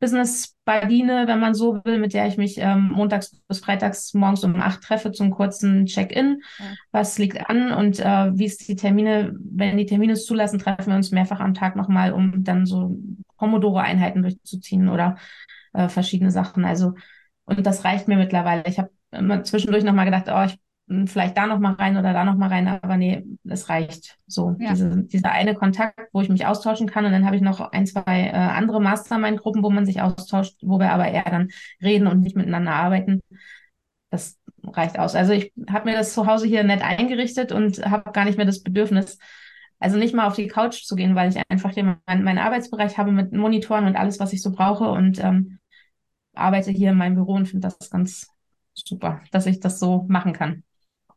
Business-Badine, 0.00 1.26
wenn 1.26 1.38
man 1.38 1.54
so 1.54 1.80
will, 1.84 1.98
mit 1.98 2.14
der 2.14 2.26
ich 2.26 2.36
mich 2.36 2.56
ähm, 2.58 2.90
montags 2.92 3.40
bis 3.46 3.60
freitags 3.60 4.14
morgens 4.14 4.42
um 4.44 4.56
acht 4.56 4.82
treffe 4.82 5.12
zum 5.12 5.30
kurzen 5.30 5.86
Check-in. 5.86 6.42
Ja. 6.58 6.64
Was 6.92 7.18
liegt 7.18 7.48
an 7.48 7.72
und 7.72 8.00
äh, 8.00 8.36
wie 8.36 8.46
ist 8.46 8.66
die 8.66 8.76
Termine, 8.76 9.34
wenn 9.38 9.76
die 9.76 9.86
Termine 9.86 10.14
es 10.14 10.24
zulassen, 10.24 10.58
treffen 10.58 10.88
wir 10.88 10.96
uns 10.96 11.10
mehrfach 11.10 11.40
am 11.40 11.54
Tag 11.54 11.76
nochmal, 11.76 12.12
um 12.12 12.42
dann 12.42 12.66
so 12.66 12.98
Pomodoro-Einheiten 13.36 14.22
durchzuziehen 14.22 14.88
oder 14.88 15.16
äh, 15.72 15.88
verschiedene 15.88 16.30
Sachen. 16.30 16.64
Also, 16.64 16.94
und 17.44 17.66
das 17.66 17.84
reicht 17.84 18.08
mir 18.08 18.16
mittlerweile. 18.16 18.64
Ich 18.66 18.78
habe 18.78 18.90
immer 19.10 19.44
zwischendurch 19.44 19.84
nochmal 19.84 20.06
gedacht, 20.06 20.26
oh, 20.28 20.44
ich 20.44 20.58
vielleicht 21.06 21.36
da 21.36 21.46
noch 21.46 21.58
mal 21.58 21.74
rein 21.74 21.96
oder 21.96 22.12
da 22.12 22.24
noch 22.24 22.36
mal 22.36 22.48
rein, 22.48 22.68
aber 22.68 22.96
nee, 22.96 23.24
es 23.44 23.68
reicht 23.68 24.18
so. 24.26 24.56
Ja. 24.58 24.70
Diese, 24.70 25.02
dieser 25.04 25.32
eine 25.32 25.54
Kontakt, 25.54 25.98
wo 26.12 26.20
ich 26.20 26.28
mich 26.28 26.46
austauschen 26.46 26.88
kann 26.88 27.04
und 27.04 27.12
dann 27.12 27.26
habe 27.26 27.36
ich 27.36 27.42
noch 27.42 27.60
ein, 27.72 27.86
zwei 27.86 28.26
äh, 28.26 28.32
andere 28.32 28.80
Mastermind-Gruppen, 28.80 29.62
wo 29.62 29.70
man 29.70 29.86
sich 29.86 30.00
austauscht, 30.00 30.58
wo 30.62 30.78
wir 30.78 30.92
aber 30.92 31.08
eher 31.08 31.24
dann 31.24 31.48
reden 31.82 32.06
und 32.06 32.20
nicht 32.20 32.36
miteinander 32.36 32.72
arbeiten. 32.72 33.20
Das 34.10 34.38
reicht 34.64 34.98
aus. 34.98 35.14
Also 35.14 35.32
ich 35.32 35.52
habe 35.68 35.90
mir 35.90 35.96
das 35.96 36.14
zu 36.14 36.26
Hause 36.26 36.46
hier 36.46 36.64
nett 36.64 36.82
eingerichtet 36.82 37.52
und 37.52 37.84
habe 37.84 38.12
gar 38.12 38.24
nicht 38.24 38.36
mehr 38.36 38.46
das 38.46 38.62
Bedürfnis, 38.62 39.18
also 39.78 39.98
nicht 39.98 40.14
mal 40.14 40.26
auf 40.26 40.36
die 40.36 40.46
Couch 40.46 40.84
zu 40.84 40.94
gehen, 40.94 41.14
weil 41.14 41.30
ich 41.30 41.42
einfach 41.48 41.70
hier 41.70 41.98
meinen, 42.06 42.22
meinen 42.22 42.38
Arbeitsbereich 42.38 42.98
habe 42.98 43.12
mit 43.12 43.32
Monitoren 43.32 43.86
und 43.86 43.96
alles, 43.96 44.20
was 44.20 44.32
ich 44.32 44.42
so 44.42 44.52
brauche 44.52 44.88
und 44.88 45.22
ähm, 45.22 45.58
arbeite 46.34 46.70
hier 46.70 46.90
in 46.90 46.98
meinem 46.98 47.16
Büro 47.16 47.34
und 47.34 47.46
finde 47.46 47.68
das 47.68 47.90
ganz 47.90 48.28
super, 48.74 49.20
dass 49.32 49.46
ich 49.46 49.60
das 49.60 49.78
so 49.78 50.04
machen 50.08 50.32
kann. 50.32 50.62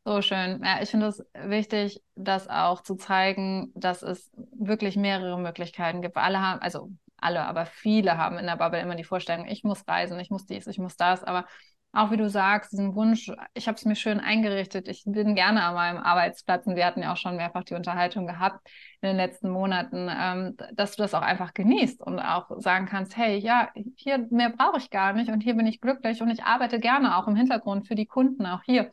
So 0.08 0.22
schön. 0.22 0.62
Ja, 0.64 0.82
ich 0.84 0.92
finde 0.92 1.08
es 1.08 1.24
wichtig, 1.34 2.04
das 2.16 2.48
auch 2.48 2.82
zu 2.82 2.96
zeigen, 2.96 3.72
dass 3.74 4.04
es 4.04 4.30
wirklich 4.36 4.98
mehrere 4.98 5.40
Möglichkeiten 5.40 6.02
gibt. 6.04 6.16
Alle 6.18 6.40
haben, 6.42 6.60
also 6.62 6.92
alle, 7.18 7.44
aber 7.44 7.66
viele 7.66 8.16
haben 8.18 8.38
in 8.38 8.46
der 8.46 8.56
Bubble 8.58 8.80
immer 8.82 8.94
die 8.96 9.04
Vorstellung, 9.04 9.48
ich 9.48 9.64
muss 9.64 9.88
reisen, 9.88 10.20
ich 10.20 10.30
muss 10.30 10.46
dies, 10.46 10.68
ich 10.68 10.78
muss 10.78 10.96
das, 10.96 11.24
aber 11.24 11.46
auch 11.92 12.12
wie 12.12 12.18
du 12.18 12.30
sagst, 12.30 12.74
diesen 12.74 12.94
Wunsch, 12.94 13.32
ich 13.56 13.68
habe 13.68 13.78
es 13.78 13.86
mir 13.86 13.96
schön 13.96 14.20
eingerichtet, 14.20 14.88
ich 14.90 15.04
bin 15.06 15.34
gerne 15.34 15.64
an 15.64 15.74
meinem 15.74 15.98
Arbeitsplatz 15.98 16.68
und 16.68 16.76
wir 16.76 16.86
hatten 16.86 17.02
ja 17.02 17.14
auch 17.14 17.18
schon 17.18 17.38
mehrfach 17.38 17.64
die 17.64 17.74
Unterhaltung 17.74 18.28
gehabt 18.28 18.68
in 19.02 19.08
den 19.08 19.16
letzten 19.18 19.50
Monaten, 19.50 20.08
ähm, 20.16 20.56
dass 20.74 20.96
du 20.96 21.02
das 21.02 21.14
auch 21.16 21.22
einfach 21.22 21.54
genießt 21.54 22.02
und 22.04 22.20
auch 22.20 22.52
sagen 22.60 22.86
kannst, 22.86 23.18
hey, 23.18 23.38
ja, 23.38 23.70
hier 23.96 24.28
mehr 24.30 24.52
brauche 24.52 24.78
ich 24.78 24.90
gar 24.92 25.14
nicht 25.14 25.32
und 25.32 25.42
hier 25.42 25.56
bin 25.56 25.66
ich 25.66 25.82
glücklich 25.82 26.22
und 26.22 26.30
ich 26.30 26.44
arbeite 26.44 26.80
gerne 26.80 27.18
auch 27.18 27.28
im 27.28 27.36
Hintergrund 27.36 27.88
für 27.88 27.96
die 27.96 28.06
Kunden, 28.06 28.46
auch 28.46 28.62
hier. 28.66 28.92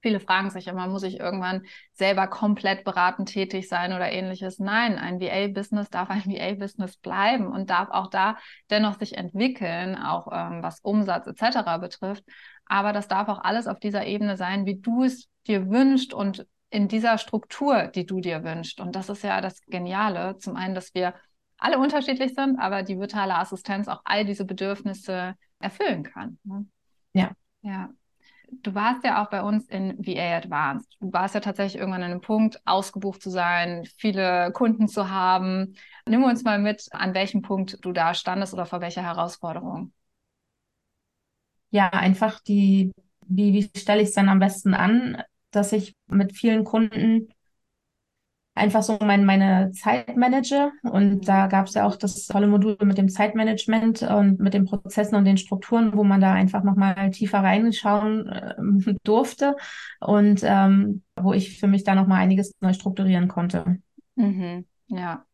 Viele 0.00 0.20
fragen 0.20 0.50
sich 0.50 0.68
immer, 0.68 0.86
muss 0.86 1.02
ich 1.02 1.18
irgendwann 1.18 1.62
selber 1.92 2.28
komplett 2.28 2.84
beratend 2.84 3.30
tätig 3.30 3.68
sein 3.68 3.92
oder 3.92 4.10
ähnliches? 4.10 4.60
Nein, 4.60 4.96
ein 4.96 5.20
VA-Business 5.20 5.90
darf 5.90 6.08
ein 6.08 6.24
VA-Business 6.24 6.98
bleiben 6.98 7.48
und 7.48 7.68
darf 7.70 7.90
auch 7.90 8.06
da 8.06 8.36
dennoch 8.70 8.98
sich 8.98 9.16
entwickeln, 9.16 9.96
auch 9.96 10.28
ähm, 10.32 10.62
was 10.62 10.80
Umsatz 10.80 11.26
etc. 11.26 11.78
betrifft. 11.80 12.24
Aber 12.66 12.92
das 12.92 13.08
darf 13.08 13.28
auch 13.28 13.40
alles 13.42 13.66
auf 13.66 13.80
dieser 13.80 14.06
Ebene 14.06 14.36
sein, 14.36 14.66
wie 14.66 14.76
du 14.76 15.02
es 15.02 15.28
dir 15.48 15.68
wünschst 15.68 16.14
und 16.14 16.46
in 16.70 16.86
dieser 16.86 17.18
Struktur, 17.18 17.88
die 17.88 18.06
du 18.06 18.20
dir 18.20 18.44
wünschst. 18.44 18.80
Und 18.80 18.94
das 18.94 19.08
ist 19.08 19.24
ja 19.24 19.40
das 19.40 19.60
Geniale. 19.62 20.36
Zum 20.38 20.54
einen, 20.54 20.74
dass 20.74 20.94
wir 20.94 21.14
alle 21.56 21.78
unterschiedlich 21.78 22.34
sind, 22.34 22.60
aber 22.60 22.84
die 22.84 23.00
virtuelle 23.00 23.36
Assistenz 23.36 23.88
auch 23.88 24.02
all 24.04 24.24
diese 24.24 24.44
Bedürfnisse 24.44 25.34
erfüllen 25.58 26.04
kann. 26.04 26.38
Ne? 26.44 26.66
Ja. 27.14 27.32
Ja 27.62 27.90
du 28.50 28.74
warst 28.74 29.04
ja 29.04 29.22
auch 29.22 29.30
bei 29.30 29.42
uns 29.42 29.66
in 29.68 29.96
VA 29.98 30.36
Advanced. 30.36 30.96
Du 31.00 31.12
warst 31.12 31.34
ja 31.34 31.40
tatsächlich 31.40 31.78
irgendwann 31.80 32.02
an 32.02 32.10
einem 32.12 32.20
Punkt, 32.20 32.60
ausgebucht 32.66 33.22
zu 33.22 33.30
sein, 33.30 33.86
viele 33.96 34.52
Kunden 34.52 34.88
zu 34.88 35.10
haben. 35.10 35.74
Nimm 36.06 36.24
uns 36.24 36.44
mal 36.44 36.58
mit, 36.58 36.86
an 36.92 37.14
welchem 37.14 37.42
Punkt 37.42 37.78
du 37.84 37.92
da 37.92 38.14
standest 38.14 38.54
oder 38.54 38.66
vor 38.66 38.80
welcher 38.80 39.02
Herausforderung. 39.02 39.92
Ja, 41.70 41.88
einfach 41.90 42.40
die, 42.40 42.92
wie, 43.26 43.52
wie 43.52 43.78
stelle 43.78 44.02
ich 44.02 44.08
es 44.08 44.14
dann 44.14 44.28
am 44.28 44.38
besten 44.38 44.74
an, 44.74 45.22
dass 45.50 45.72
ich 45.72 45.94
mit 46.06 46.32
vielen 46.36 46.64
Kunden 46.64 47.28
einfach 48.58 48.82
so 48.82 48.98
mein, 49.00 49.24
meine 49.24 49.70
Zeit 49.72 50.16
manage. 50.16 50.72
Und 50.82 51.28
da 51.28 51.46
gab 51.46 51.66
es 51.66 51.74
ja 51.74 51.86
auch 51.86 51.96
das 51.96 52.26
tolle 52.26 52.46
Modul 52.46 52.76
mit 52.82 52.98
dem 52.98 53.08
Zeitmanagement 53.08 54.02
und 54.02 54.40
mit 54.40 54.54
den 54.54 54.64
Prozessen 54.64 55.16
und 55.16 55.24
den 55.24 55.38
Strukturen, 55.38 55.94
wo 55.94 56.04
man 56.04 56.20
da 56.20 56.32
einfach 56.32 56.62
nochmal 56.62 57.10
tiefer 57.10 57.38
reinschauen 57.38 58.28
äh, 58.28 58.94
durfte 59.04 59.56
und 60.00 60.40
ähm, 60.42 61.02
wo 61.16 61.32
ich 61.32 61.58
für 61.58 61.68
mich 61.68 61.84
da 61.84 61.94
nochmal 61.94 62.20
einiges 62.20 62.54
neu 62.60 62.72
strukturieren 62.72 63.28
konnte. 63.28 63.78
Mhm. 64.16 64.66
Ja. 64.88 65.24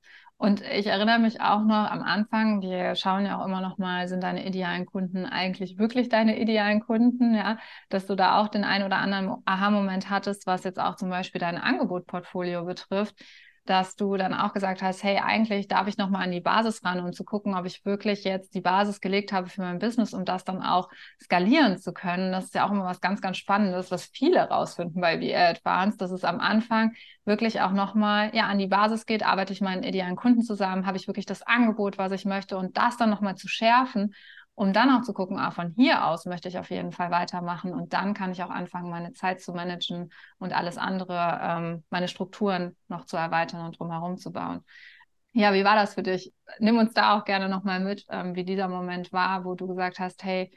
Und 0.45 0.61
ich 0.61 0.89
erinnere 0.89 1.19
mich 1.19 1.41
auch 1.41 1.63
noch 1.65 1.91
am 1.91 2.03
Anfang, 2.03 2.61
wir 2.61 2.97
schauen 2.97 3.25
ja 3.25 3.41
auch 3.41 3.47
immer 3.47 3.63
noch 3.63 3.79
mal, 3.79 4.09
sind 4.09 4.23
deine 4.23 4.47
idealen 4.47 4.85
Kunden 4.85 5.25
eigentlich 5.25 5.79
wirklich 5.79 6.11
deine 6.11 6.39
idealen 6.39 6.81
Kunden, 6.81 7.35
ja, 7.35 7.57
dass 7.89 8.05
du 8.05 8.15
da 8.15 8.39
auch 8.39 8.49
den 8.49 8.63
einen 8.63 8.85
oder 8.85 8.99
anderen 8.99 9.39
Aha-Moment 9.47 10.11
hattest, 10.11 10.47
was 10.47 10.63
jetzt 10.65 10.79
auch 10.79 10.97
zum 10.97 11.09
Beispiel 11.09 11.39
dein 11.41 11.57
Angebotportfolio 11.57 12.67
betrifft, 12.67 13.15
dass 13.65 13.97
du 13.97 14.17
dann 14.17 14.35
auch 14.35 14.53
gesagt 14.53 14.83
hast, 14.83 15.03
hey, 15.03 15.19
eigentlich 15.19 15.69
darf 15.69 15.89
ich 15.89 15.97
nochmal 15.97 16.25
an 16.25 16.31
die 16.31 16.41
Basis 16.41 16.85
ran, 16.85 17.01
um 17.01 17.13
zu 17.13 17.25
gucken, 17.25 17.55
ob 17.55 17.65
ich 17.65 17.85
wirklich 17.85 18.25
jetzt 18.25 18.55
die 18.55 18.61
Basis 18.61 19.01
gelegt 19.01 19.33
habe 19.33 19.49
für 19.49 19.63
mein 19.63 19.79
Business, 19.79 20.13
um 20.13 20.25
das 20.25 20.45
dann 20.45 20.63
auch 20.63 20.91
skalieren 21.23 21.79
zu 21.79 21.93
können. 21.93 22.33
Das 22.33 22.45
ist 22.45 22.55
ja 22.55 22.67
auch 22.67 22.71
immer 22.71 22.85
was 22.85 23.01
ganz, 23.01 23.21
ganz 23.21 23.39
Spannendes, 23.39 23.91
was 23.91 24.05
viele 24.05 24.41
rausfinden 24.41 25.01
bei 25.01 25.19
VR 25.19 25.49
Advanced, 25.49 26.01
dass 26.01 26.11
es 26.11 26.25
am 26.25 26.41
Anfang 26.41 26.95
wirklich 27.25 27.63
auch 27.63 27.73
nochmal 27.73 28.35
ja, 28.35 28.47
an 28.47 28.59
die 28.59 28.67
Basis 28.67 29.07
geht, 29.07 29.25
arbeite 29.25 29.53
ich 29.55 29.63
meinen 29.63 29.83
idealen 29.83 30.17
Kunden 30.17 30.43
zusammen, 30.43 30.87
habe 30.87 30.99
ich 30.99 31.07
wirklich 31.07 31.27
das 31.27 31.43
Angebot, 31.43 31.97
was 31.97 32.13
ich 32.13 32.27
möchte? 32.27 32.59
Und 32.59 32.77
das 32.77 32.99
dann 32.99 33.09
nochmal 33.09 33.37
zu 33.37 33.49
schärfen 33.49 34.15
um 34.55 34.73
dann 34.73 34.91
auch 34.91 35.03
zu 35.03 35.13
gucken, 35.13 35.39
ah, 35.39 35.51
von 35.51 35.73
hier 35.77 36.07
aus 36.07 36.27
möchte 36.27 36.49
ich 36.49 36.59
auf 36.59 36.71
jeden 36.71 36.93
Fall 36.93 37.11
weitermachen 37.11 37.73
und 37.75 37.93
dann 37.93 38.15
kann 38.15 38.33
ich 38.33 38.43
auch 38.43 38.51
anfangen, 38.51 38.91
meine 38.91 39.13
Zeit 39.13 39.41
zu 39.41 39.53
managen 39.53 40.11
und 40.39 40.53
alles 40.53 40.79
andere, 40.79 41.39
ähm, 41.43 41.85
meine 41.91 42.09
Strukturen 42.09 42.77
noch 42.89 43.05
zu 43.07 43.17
erweitern 43.17 43.65
und 43.67 43.79
drumherum 43.79 44.17
zu 44.17 44.33
bauen. 44.33 44.65
Ja, 45.33 45.53
wie 45.53 45.65
war 45.65 45.75
das 45.75 45.95
für 45.95 46.03
dich? 46.05 46.33
Nimm 46.61 46.79
uns 46.79 46.95
da 46.95 47.19
auch 47.19 47.25
gerne 47.25 47.49
nochmal 47.49 47.81
mit, 47.81 48.07
ähm, 48.11 48.37
wie 48.37 48.45
dieser 48.45 48.69
Moment 48.69 49.13
war, 49.13 49.45
wo 49.45 49.55
du 49.55 49.67
gesagt 49.67 49.99
hast, 49.99 50.23
hey, 50.23 50.53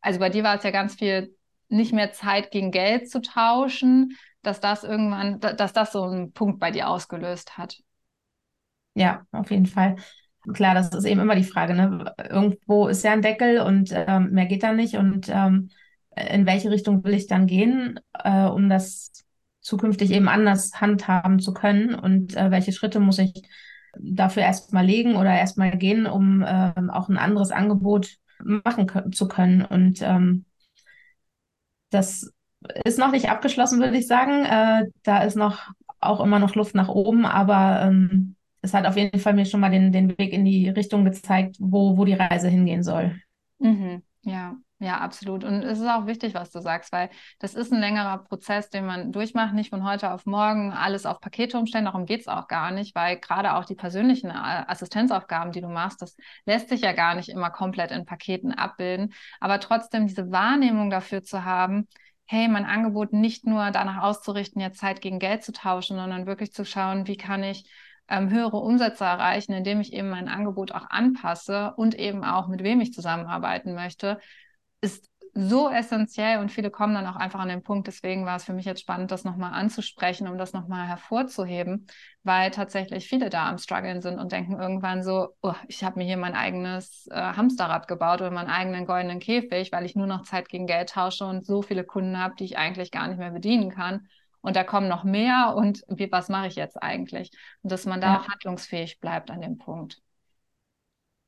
also 0.00 0.18
bei 0.20 0.30
dir 0.30 0.44
war 0.44 0.56
es 0.56 0.64
ja 0.64 0.70
ganz 0.70 0.94
viel, 0.96 1.36
nicht 1.68 1.92
mehr 1.92 2.12
Zeit 2.12 2.50
gegen 2.50 2.70
Geld 2.70 3.10
zu 3.10 3.20
tauschen, 3.22 4.16
dass 4.42 4.60
das 4.60 4.84
irgendwann, 4.84 5.40
dass 5.40 5.72
das 5.72 5.92
so 5.92 6.02
einen 6.04 6.32
Punkt 6.32 6.60
bei 6.60 6.70
dir 6.70 6.88
ausgelöst 6.88 7.58
hat. 7.58 7.78
Ja, 8.94 9.26
auf 9.32 9.50
jeden 9.50 9.66
Fall. 9.66 9.96
Klar, 10.52 10.74
das 10.74 10.90
ist 10.90 11.04
eben 11.04 11.20
immer 11.20 11.36
die 11.36 11.44
Frage, 11.44 11.74
ne? 11.74 12.12
Irgendwo 12.28 12.88
ist 12.88 13.04
ja 13.04 13.12
ein 13.12 13.22
Deckel 13.22 13.60
und 13.60 13.90
ähm, 13.92 14.30
mehr 14.32 14.46
geht 14.46 14.64
da 14.64 14.72
nicht. 14.72 14.96
Und 14.96 15.28
ähm, 15.28 15.70
in 16.16 16.46
welche 16.46 16.70
Richtung 16.70 17.04
will 17.04 17.14
ich 17.14 17.28
dann 17.28 17.46
gehen, 17.46 18.00
äh, 18.12 18.46
um 18.46 18.68
das 18.68 19.12
zukünftig 19.60 20.10
eben 20.10 20.28
anders 20.28 20.80
handhaben 20.80 21.38
zu 21.38 21.54
können? 21.54 21.94
Und 21.94 22.36
äh, 22.36 22.50
welche 22.50 22.72
Schritte 22.72 22.98
muss 22.98 23.18
ich 23.18 23.32
dafür 23.98 24.42
erstmal 24.42 24.84
legen 24.84 25.14
oder 25.14 25.30
erstmal 25.30 25.76
gehen, 25.76 26.06
um 26.06 26.42
äh, 26.42 26.72
auch 26.90 27.08
ein 27.08 27.18
anderes 27.18 27.52
Angebot 27.52 28.16
machen 28.42 29.12
zu 29.12 29.28
können? 29.28 29.64
Und 29.64 30.02
ähm, 30.02 30.44
das 31.90 32.32
ist 32.84 32.98
noch 32.98 33.12
nicht 33.12 33.30
abgeschlossen, 33.30 33.80
würde 33.80 33.96
ich 33.96 34.08
sagen. 34.08 34.44
Äh, 34.44 34.86
da 35.04 35.22
ist 35.22 35.36
noch 35.36 35.70
auch 36.00 36.20
immer 36.20 36.40
noch 36.40 36.56
Luft 36.56 36.74
nach 36.74 36.88
oben, 36.88 37.26
aber 37.26 37.82
ähm, 37.82 38.34
es 38.62 38.72
hat 38.74 38.86
auf 38.86 38.96
jeden 38.96 39.18
Fall 39.18 39.34
mir 39.34 39.44
schon 39.44 39.60
mal 39.60 39.70
den, 39.70 39.92
den 39.92 40.16
Weg 40.18 40.32
in 40.32 40.44
die 40.44 40.68
Richtung 40.68 41.04
gezeigt, 41.04 41.56
wo, 41.58 41.96
wo 41.96 42.04
die 42.04 42.14
Reise 42.14 42.48
hingehen 42.48 42.82
soll. 42.82 43.20
Mhm. 43.58 44.02
Ja, 44.22 44.56
ja, 44.78 44.98
absolut. 44.98 45.42
Und 45.42 45.62
es 45.62 45.80
ist 45.80 45.86
auch 45.86 46.06
wichtig, 46.06 46.34
was 46.34 46.52
du 46.52 46.60
sagst, 46.60 46.92
weil 46.92 47.10
das 47.40 47.54
ist 47.54 47.72
ein 47.72 47.80
längerer 47.80 48.18
Prozess, 48.18 48.70
den 48.70 48.86
man 48.86 49.10
durchmacht, 49.10 49.52
nicht 49.52 49.70
von 49.70 49.84
heute 49.84 50.12
auf 50.12 50.26
morgen 50.26 50.72
alles 50.72 51.06
auf 51.06 51.20
Pakete 51.20 51.58
umstellen. 51.58 51.86
Darum 51.86 52.06
geht 52.06 52.20
es 52.20 52.28
auch 52.28 52.46
gar 52.46 52.70
nicht, 52.70 52.94
weil 52.94 53.18
gerade 53.18 53.54
auch 53.54 53.64
die 53.64 53.74
persönlichen 53.74 54.30
Assistenzaufgaben, 54.30 55.52
die 55.52 55.60
du 55.60 55.68
machst, 55.68 56.02
das 56.02 56.16
lässt 56.46 56.68
sich 56.68 56.82
ja 56.82 56.92
gar 56.92 57.16
nicht 57.16 57.28
immer 57.28 57.50
komplett 57.50 57.90
in 57.90 58.06
Paketen 58.06 58.52
abbilden. 58.52 59.12
Aber 59.40 59.58
trotzdem 59.58 60.06
diese 60.06 60.30
Wahrnehmung 60.30 60.90
dafür 60.90 61.24
zu 61.24 61.44
haben, 61.44 61.88
hey, 62.26 62.48
mein 62.48 62.64
Angebot 62.64 63.12
nicht 63.12 63.44
nur 63.44 63.70
danach 63.72 64.02
auszurichten, 64.02 64.60
jetzt 64.60 64.78
Zeit 64.78 65.00
gegen 65.00 65.18
Geld 65.18 65.44
zu 65.44 65.52
tauschen, 65.52 65.96
sondern 65.96 66.26
wirklich 66.26 66.52
zu 66.52 66.64
schauen, 66.64 67.06
wie 67.06 67.16
kann 67.16 67.42
ich 67.42 67.68
ähm, 68.12 68.30
höhere 68.30 68.58
Umsätze 68.58 69.04
erreichen, 69.04 69.52
indem 69.52 69.80
ich 69.80 69.92
eben 69.94 70.10
mein 70.10 70.28
Angebot 70.28 70.72
auch 70.72 70.90
anpasse 70.90 71.72
und 71.76 71.94
eben 71.94 72.24
auch 72.24 72.46
mit 72.46 72.62
wem 72.62 72.80
ich 72.80 72.92
zusammenarbeiten 72.92 73.74
möchte, 73.74 74.18
ist 74.82 75.08
so 75.34 75.70
essentiell 75.70 76.40
und 76.40 76.52
viele 76.52 76.70
kommen 76.70 76.92
dann 76.92 77.06
auch 77.06 77.16
einfach 77.16 77.40
an 77.40 77.48
den 77.48 77.62
Punkt. 77.62 77.86
Deswegen 77.86 78.26
war 78.26 78.36
es 78.36 78.44
für 78.44 78.52
mich 78.52 78.66
jetzt 78.66 78.82
spannend, 78.82 79.10
das 79.10 79.24
nochmal 79.24 79.54
anzusprechen, 79.54 80.28
um 80.28 80.36
das 80.36 80.52
nochmal 80.52 80.86
hervorzuheben, 80.86 81.86
weil 82.22 82.50
tatsächlich 82.50 83.08
viele 83.08 83.30
da 83.30 83.48
am 83.48 83.56
Struggeln 83.56 84.02
sind 84.02 84.18
und 84.18 84.30
denken 84.30 84.60
irgendwann 84.60 85.02
so, 85.02 85.28
oh, 85.40 85.54
ich 85.68 85.82
habe 85.84 85.98
mir 85.98 86.04
hier 86.04 86.18
mein 86.18 86.34
eigenes 86.34 87.06
äh, 87.10 87.14
Hamsterrad 87.14 87.88
gebaut 87.88 88.20
oder 88.20 88.30
meinen 88.30 88.50
eigenen 88.50 88.84
goldenen 88.84 89.20
Käfig, 89.20 89.72
weil 89.72 89.86
ich 89.86 89.96
nur 89.96 90.06
noch 90.06 90.22
Zeit 90.24 90.50
gegen 90.50 90.66
Geld 90.66 90.90
tausche 90.90 91.24
und 91.24 91.46
so 91.46 91.62
viele 91.62 91.84
Kunden 91.84 92.18
habe, 92.18 92.34
die 92.38 92.44
ich 92.44 92.58
eigentlich 92.58 92.90
gar 92.90 93.08
nicht 93.08 93.18
mehr 93.18 93.30
bedienen 93.30 93.70
kann. 93.70 94.06
Und 94.42 94.56
da 94.56 94.64
kommen 94.64 94.88
noch 94.88 95.04
mehr 95.04 95.54
und 95.56 95.84
wie, 95.88 96.10
was 96.10 96.28
mache 96.28 96.48
ich 96.48 96.56
jetzt 96.56 96.82
eigentlich? 96.82 97.30
Und 97.62 97.72
dass 97.72 97.86
man 97.86 98.00
da 98.00 98.14
ja. 98.14 98.20
auch 98.20 98.28
handlungsfähig 98.28 99.00
bleibt 99.00 99.30
an 99.30 99.40
dem 99.40 99.56
Punkt. 99.56 100.02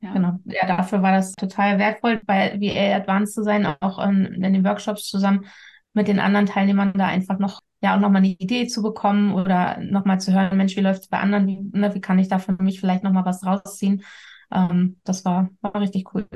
Ja. 0.01 0.13
Genau. 0.13 0.39
Ja, 0.45 0.67
dafür 0.67 1.01
war 1.01 1.13
das 1.13 1.33
total 1.33 1.79
wertvoll, 1.79 2.21
bei 2.27 2.61
VA 2.61 2.97
Advanced 2.97 3.35
zu 3.35 3.43
sein, 3.43 3.67
auch 3.81 3.99
in, 4.05 4.27
in 4.27 4.53
den 4.53 4.65
Workshops 4.65 5.09
zusammen 5.09 5.47
mit 5.95 6.09
den 6.09 6.19
anderen 6.19 6.47
Teilnehmern 6.47 6.93
da 6.93 7.07
einfach 7.07 7.39
noch, 7.39 7.61
ja, 7.81 7.97
auch 7.97 8.01
nochmal 8.01 8.19
eine 8.19 8.29
Idee 8.29 8.67
zu 8.67 8.83
bekommen 8.83 9.33
oder 9.33 9.79
nochmal 9.79 10.21
zu 10.21 10.33
hören, 10.33 10.59
Mensch, 10.59 10.77
wie 10.77 10.81
läuft 10.81 11.03
es 11.05 11.09
bei 11.09 11.19
anderen, 11.21 11.47
wie, 11.47 11.61
ne, 11.73 11.95
wie 11.95 12.01
kann 12.01 12.19
ich 12.19 12.29
da 12.29 12.39
für 12.39 12.53
mich 12.53 12.81
vielleicht 12.81 13.05
nochmal 13.05 13.25
was 13.25 13.47
rausziehen? 13.47 14.05
Ähm, 14.53 15.01
das 15.05 15.25
war, 15.25 15.49
war 15.61 15.81
richtig 15.81 16.13
cool. 16.15 16.27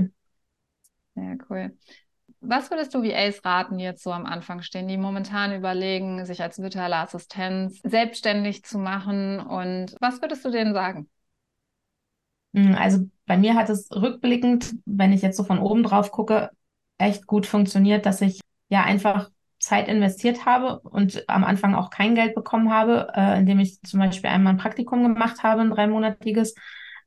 Sehr 1.15 1.37
cool. 1.51 1.77
Was 2.41 2.71
würdest 2.71 2.95
du 2.95 3.03
VAs 3.03 3.45
raten, 3.45 3.79
jetzt 3.81 4.03
so 4.03 4.13
am 4.13 4.25
Anfang 4.25 4.63
stehen, 4.63 4.87
die 4.87 4.97
momentan 4.97 5.55
überlegen, 5.55 6.25
sich 6.25 6.41
als 6.41 6.59
virtuelle 6.61 6.97
Assistenz 6.97 7.81
selbstständig 7.83 8.65
zu 8.65 8.79
machen? 8.79 9.41
Und 9.41 9.97
was 10.01 10.23
würdest 10.23 10.45
du 10.45 10.51
denen 10.51 10.73
sagen? 10.73 11.09
Hm, 12.55 12.75
also 12.77 13.07
bei 13.27 13.37
mir 13.37 13.55
hat 13.55 13.69
es 13.71 13.91
rückblickend, 13.91 14.75
wenn 14.87 15.13
ich 15.13 15.23
jetzt 15.23 15.37
so 15.37 15.45
von 15.45 15.59
oben 15.59 15.83
drauf 15.83 16.11
gucke, 16.11 16.51
echt 16.99 17.27
gut 17.27 17.47
funktioniert, 17.47 18.07
dass 18.07 18.21
ich 18.21 18.41
ja 18.69 18.83
einfach 18.85 19.31
Zeit 19.61 19.89
investiert 19.89 20.47
habe 20.47 20.79
und 20.81 21.29
am 21.29 21.45
Anfang 21.45 21.75
auch 21.75 21.91
kein 21.91 22.15
Geld 22.15 22.35
bekommen 22.35 22.73
habe, 22.73 23.09
äh, 23.15 23.39
indem 23.39 23.59
ich 23.59 23.81
zum 23.83 24.01
Beispiel 24.01 24.31
einmal 24.31 24.53
ein 24.55 24.59
Praktikum 24.59 25.03
gemacht 25.03 25.43
habe, 25.43 25.63
ein 25.63 25.71
dreimonatiges, 25.71 26.55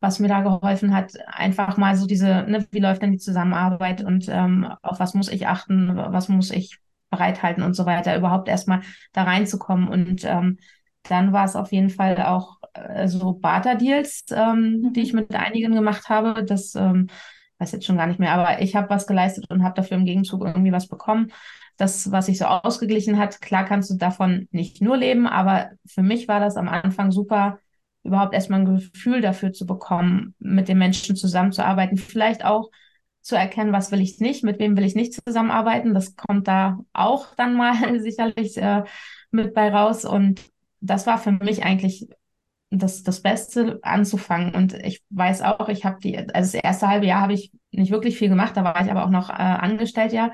was 0.02 0.20
mir 0.20 0.28
da 0.28 0.42
geholfen 0.42 0.94
hat, 0.94 1.14
einfach 1.28 1.78
mal 1.78 1.96
so 1.96 2.08
diese, 2.08 2.44
ne, 2.44 2.68
wie 2.72 2.80
läuft 2.80 3.04
denn 3.04 3.12
die 3.12 3.20
Zusammenarbeit 3.20 4.04
und 4.04 4.28
ähm, 4.30 4.68
auf 4.82 5.00
was 5.00 5.14
muss 5.14 5.30
ich 5.30 5.48
achten, 5.48 5.96
was 5.96 6.28
muss 6.28 6.52
ich 6.52 6.80
bereithalten 7.12 7.64
und 7.64 7.76
so 7.76 7.86
weiter, 7.86 8.18
überhaupt 8.18 8.48
erstmal 8.48 8.82
da 9.14 9.24
reinzukommen. 9.24 9.88
Und 9.88 10.26
ähm, 10.26 10.58
dann 11.04 11.34
war 11.34 11.46
es 11.46 11.56
auf 11.56 11.72
jeden 11.72 11.90
Fall 11.92 12.20
auch 12.24 12.58
äh, 12.74 13.08
so 13.08 13.34
Barter-Deals, 13.34 14.26
ähm, 14.32 14.92
die 14.94 15.02
ich 15.02 15.14
mit 15.14 15.34
einigen 15.36 15.76
gemacht 15.76 16.10
habe. 16.10 16.44
Das 16.44 16.74
ähm, 16.74 17.08
weiß 17.60 17.74
jetzt 17.74 17.86
schon 17.86 17.98
gar 17.98 18.08
nicht 18.08 18.20
mehr, 18.20 18.34
aber 18.34 18.62
ich 18.62 18.76
habe 18.76 18.90
was 18.90 19.06
geleistet 19.06 19.46
und 19.52 19.64
habe 19.64 19.76
dafür 19.76 19.98
im 19.98 20.06
Gegenzug 20.06 20.44
irgendwie 20.44 20.72
was 20.72 20.88
bekommen. 20.88 21.32
Das, 21.78 22.12
was 22.12 22.26
sich 22.26 22.38
so 22.40 22.46
ausgeglichen 22.46 23.20
hat, 23.20 23.42
klar 23.42 23.66
kannst 23.66 23.90
du 23.92 23.98
davon 23.98 24.48
nicht 24.52 24.82
nur 24.82 24.98
leben, 24.98 25.28
aber 25.28 25.72
für 25.86 26.02
mich 26.04 26.28
war 26.28 26.40
das 26.40 26.58
am 26.58 26.70
Anfang 26.70 27.12
super, 27.12 27.60
überhaupt 28.04 28.34
erstmal 28.34 28.62
ein 28.62 28.76
Gefühl 28.76 29.22
dafür 29.22 29.54
zu 29.54 29.66
bekommen, 29.66 30.36
mit 30.40 30.68
den 30.68 30.78
Menschen 30.78 31.16
zusammenzuarbeiten. 31.16 31.98
Vielleicht 31.98 32.44
auch 32.44 32.70
zu 33.22 33.36
erkennen, 33.36 33.74
was 33.74 33.92
will 33.92 34.02
ich 34.02 34.20
nicht, 34.20 34.44
mit 34.44 34.60
wem 34.60 34.76
will 34.76 34.86
ich 34.86 34.96
nicht 34.96 35.14
zusammenarbeiten. 35.14 35.94
Das 35.94 36.16
kommt 36.16 36.48
da 36.48 36.80
auch 36.94 37.36
dann 37.36 37.56
mal 37.56 38.00
sicherlich 38.02 38.58
äh, 38.58 38.84
mit 39.30 39.54
bei 39.54 39.72
raus. 39.72 40.06
Und 40.06 40.42
das 40.80 41.06
war 41.06 41.18
für 41.18 41.32
mich 41.32 41.64
eigentlich 41.64 42.08
das, 42.72 43.04
das 43.04 43.22
Beste 43.22 43.80
anzufangen. 43.84 44.56
Und 44.56 44.74
ich 44.74 45.04
weiß 45.10 45.42
auch, 45.44 45.70
ich 45.70 45.86
habe 45.86 46.00
die, 46.02 46.18
also 46.18 46.30
das 46.34 46.54
erste 46.56 46.88
halbe 46.88 47.06
Jahr 47.06 47.22
habe 47.22 47.34
ich 47.34 47.52
nicht 47.72 47.92
wirklich 47.92 48.18
viel 48.18 48.30
gemacht, 48.30 48.58
da 48.58 48.64
war 48.64 48.82
ich 48.82 48.90
aber 48.90 49.06
auch 49.06 49.10
noch 49.10 49.30
äh, 49.30 49.34
angestellt 49.34 50.14
ja. 50.14 50.32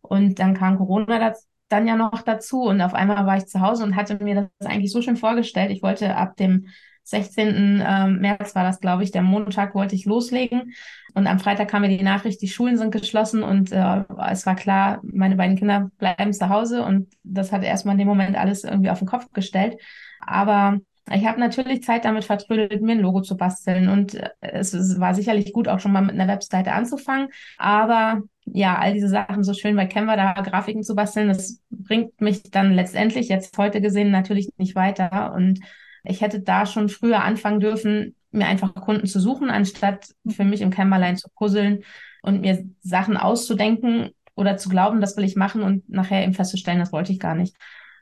Und 0.00 0.38
dann 0.38 0.54
kam 0.54 0.78
Corona 0.78 1.18
das, 1.18 1.46
dann 1.68 1.86
ja 1.86 1.96
noch 1.96 2.22
dazu 2.22 2.62
und 2.62 2.80
auf 2.80 2.94
einmal 2.94 3.26
war 3.26 3.36
ich 3.36 3.46
zu 3.46 3.60
Hause 3.60 3.84
und 3.84 3.96
hatte 3.96 4.22
mir 4.22 4.50
das 4.58 4.66
eigentlich 4.68 4.90
so 4.92 5.02
schön 5.02 5.16
vorgestellt. 5.16 5.70
Ich 5.70 5.82
wollte 5.82 6.16
ab 6.16 6.36
dem 6.36 6.66
16. 7.10 7.82
Ähm, 7.86 8.20
März 8.20 8.54
war 8.54 8.64
das, 8.64 8.80
glaube 8.80 9.02
ich, 9.02 9.10
der 9.10 9.22
Montag 9.22 9.74
wollte 9.74 9.94
ich 9.94 10.04
loslegen. 10.04 10.72
Und 11.14 11.26
am 11.26 11.40
Freitag 11.40 11.68
kam 11.68 11.82
mir 11.82 11.88
die 11.88 12.02
Nachricht, 12.02 12.40
die 12.40 12.48
Schulen 12.48 12.78
sind 12.78 12.92
geschlossen 12.92 13.42
und 13.42 13.72
äh, 13.72 14.04
es 14.30 14.46
war 14.46 14.54
klar, 14.54 15.00
meine 15.02 15.36
beiden 15.36 15.56
Kinder 15.56 15.90
bleiben 15.98 16.32
zu 16.32 16.48
Hause 16.48 16.84
und 16.84 17.08
das 17.24 17.52
hat 17.52 17.64
erstmal 17.64 17.94
in 17.94 17.98
dem 17.98 18.08
Moment 18.08 18.36
alles 18.36 18.64
irgendwie 18.64 18.90
auf 18.90 19.00
den 19.00 19.08
Kopf 19.08 19.32
gestellt. 19.32 19.76
Aber 20.20 20.78
ich 21.12 21.26
habe 21.26 21.40
natürlich 21.40 21.82
Zeit 21.82 22.04
damit 22.04 22.24
vertrödelt, 22.24 22.82
mir 22.82 22.92
ein 22.92 23.00
Logo 23.00 23.20
zu 23.20 23.36
basteln 23.36 23.88
und 23.88 24.14
äh, 24.14 24.30
es, 24.40 24.72
es 24.72 25.00
war 25.00 25.14
sicherlich 25.14 25.52
gut, 25.52 25.66
auch 25.66 25.80
schon 25.80 25.92
mal 25.92 26.02
mit 26.02 26.14
einer 26.14 26.28
Webseite 26.28 26.72
anzufangen. 26.72 27.28
Aber 27.58 28.22
ja, 28.44 28.78
all 28.78 28.94
diese 28.94 29.08
Sachen 29.08 29.42
so 29.42 29.52
schön 29.54 29.76
bei 29.76 29.86
Canva 29.86 30.16
da 30.16 30.32
Grafiken 30.34 30.82
zu 30.82 30.94
basteln, 30.94 31.28
das 31.28 31.60
bringt 31.70 32.20
mich 32.20 32.42
dann 32.50 32.72
letztendlich 32.72 33.28
jetzt 33.28 33.56
heute 33.58 33.80
gesehen 33.80 34.10
natürlich 34.10 34.50
nicht 34.56 34.76
weiter. 34.76 35.32
Und 35.34 35.60
ich 36.04 36.20
hätte 36.20 36.40
da 36.40 36.66
schon 36.66 36.88
früher 36.88 37.22
anfangen 37.22 37.60
dürfen, 37.60 38.16
mir 38.30 38.46
einfach 38.46 38.74
Kunden 38.74 39.06
zu 39.06 39.20
suchen, 39.20 39.50
anstatt 39.50 40.08
für 40.28 40.44
mich 40.44 40.60
im 40.60 40.70
Kämmerlein 40.70 41.16
zu 41.16 41.28
puzzeln 41.36 41.84
und 42.22 42.40
mir 42.40 42.64
Sachen 42.80 43.16
auszudenken 43.16 44.10
oder 44.34 44.56
zu 44.56 44.68
glauben, 44.68 45.00
das 45.00 45.16
will 45.16 45.24
ich 45.24 45.36
machen 45.36 45.62
und 45.62 45.88
nachher 45.88 46.22
eben 46.22 46.34
festzustellen, 46.34 46.78
das 46.78 46.92
wollte 46.92 47.12
ich 47.12 47.18
gar 47.18 47.34
nicht. 47.34 47.56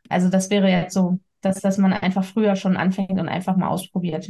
Also 0.08 0.28
das 0.28 0.50
wäre 0.50 0.68
jetzt 0.68 0.94
so 0.94 1.18
dass, 1.40 1.60
dass 1.60 1.78
man 1.78 1.92
einfach 1.92 2.24
früher 2.24 2.56
schon 2.56 2.76
anfängt 2.76 3.18
und 3.18 3.28
einfach 3.28 3.56
mal 3.56 3.68
ausprobiert. 3.68 4.28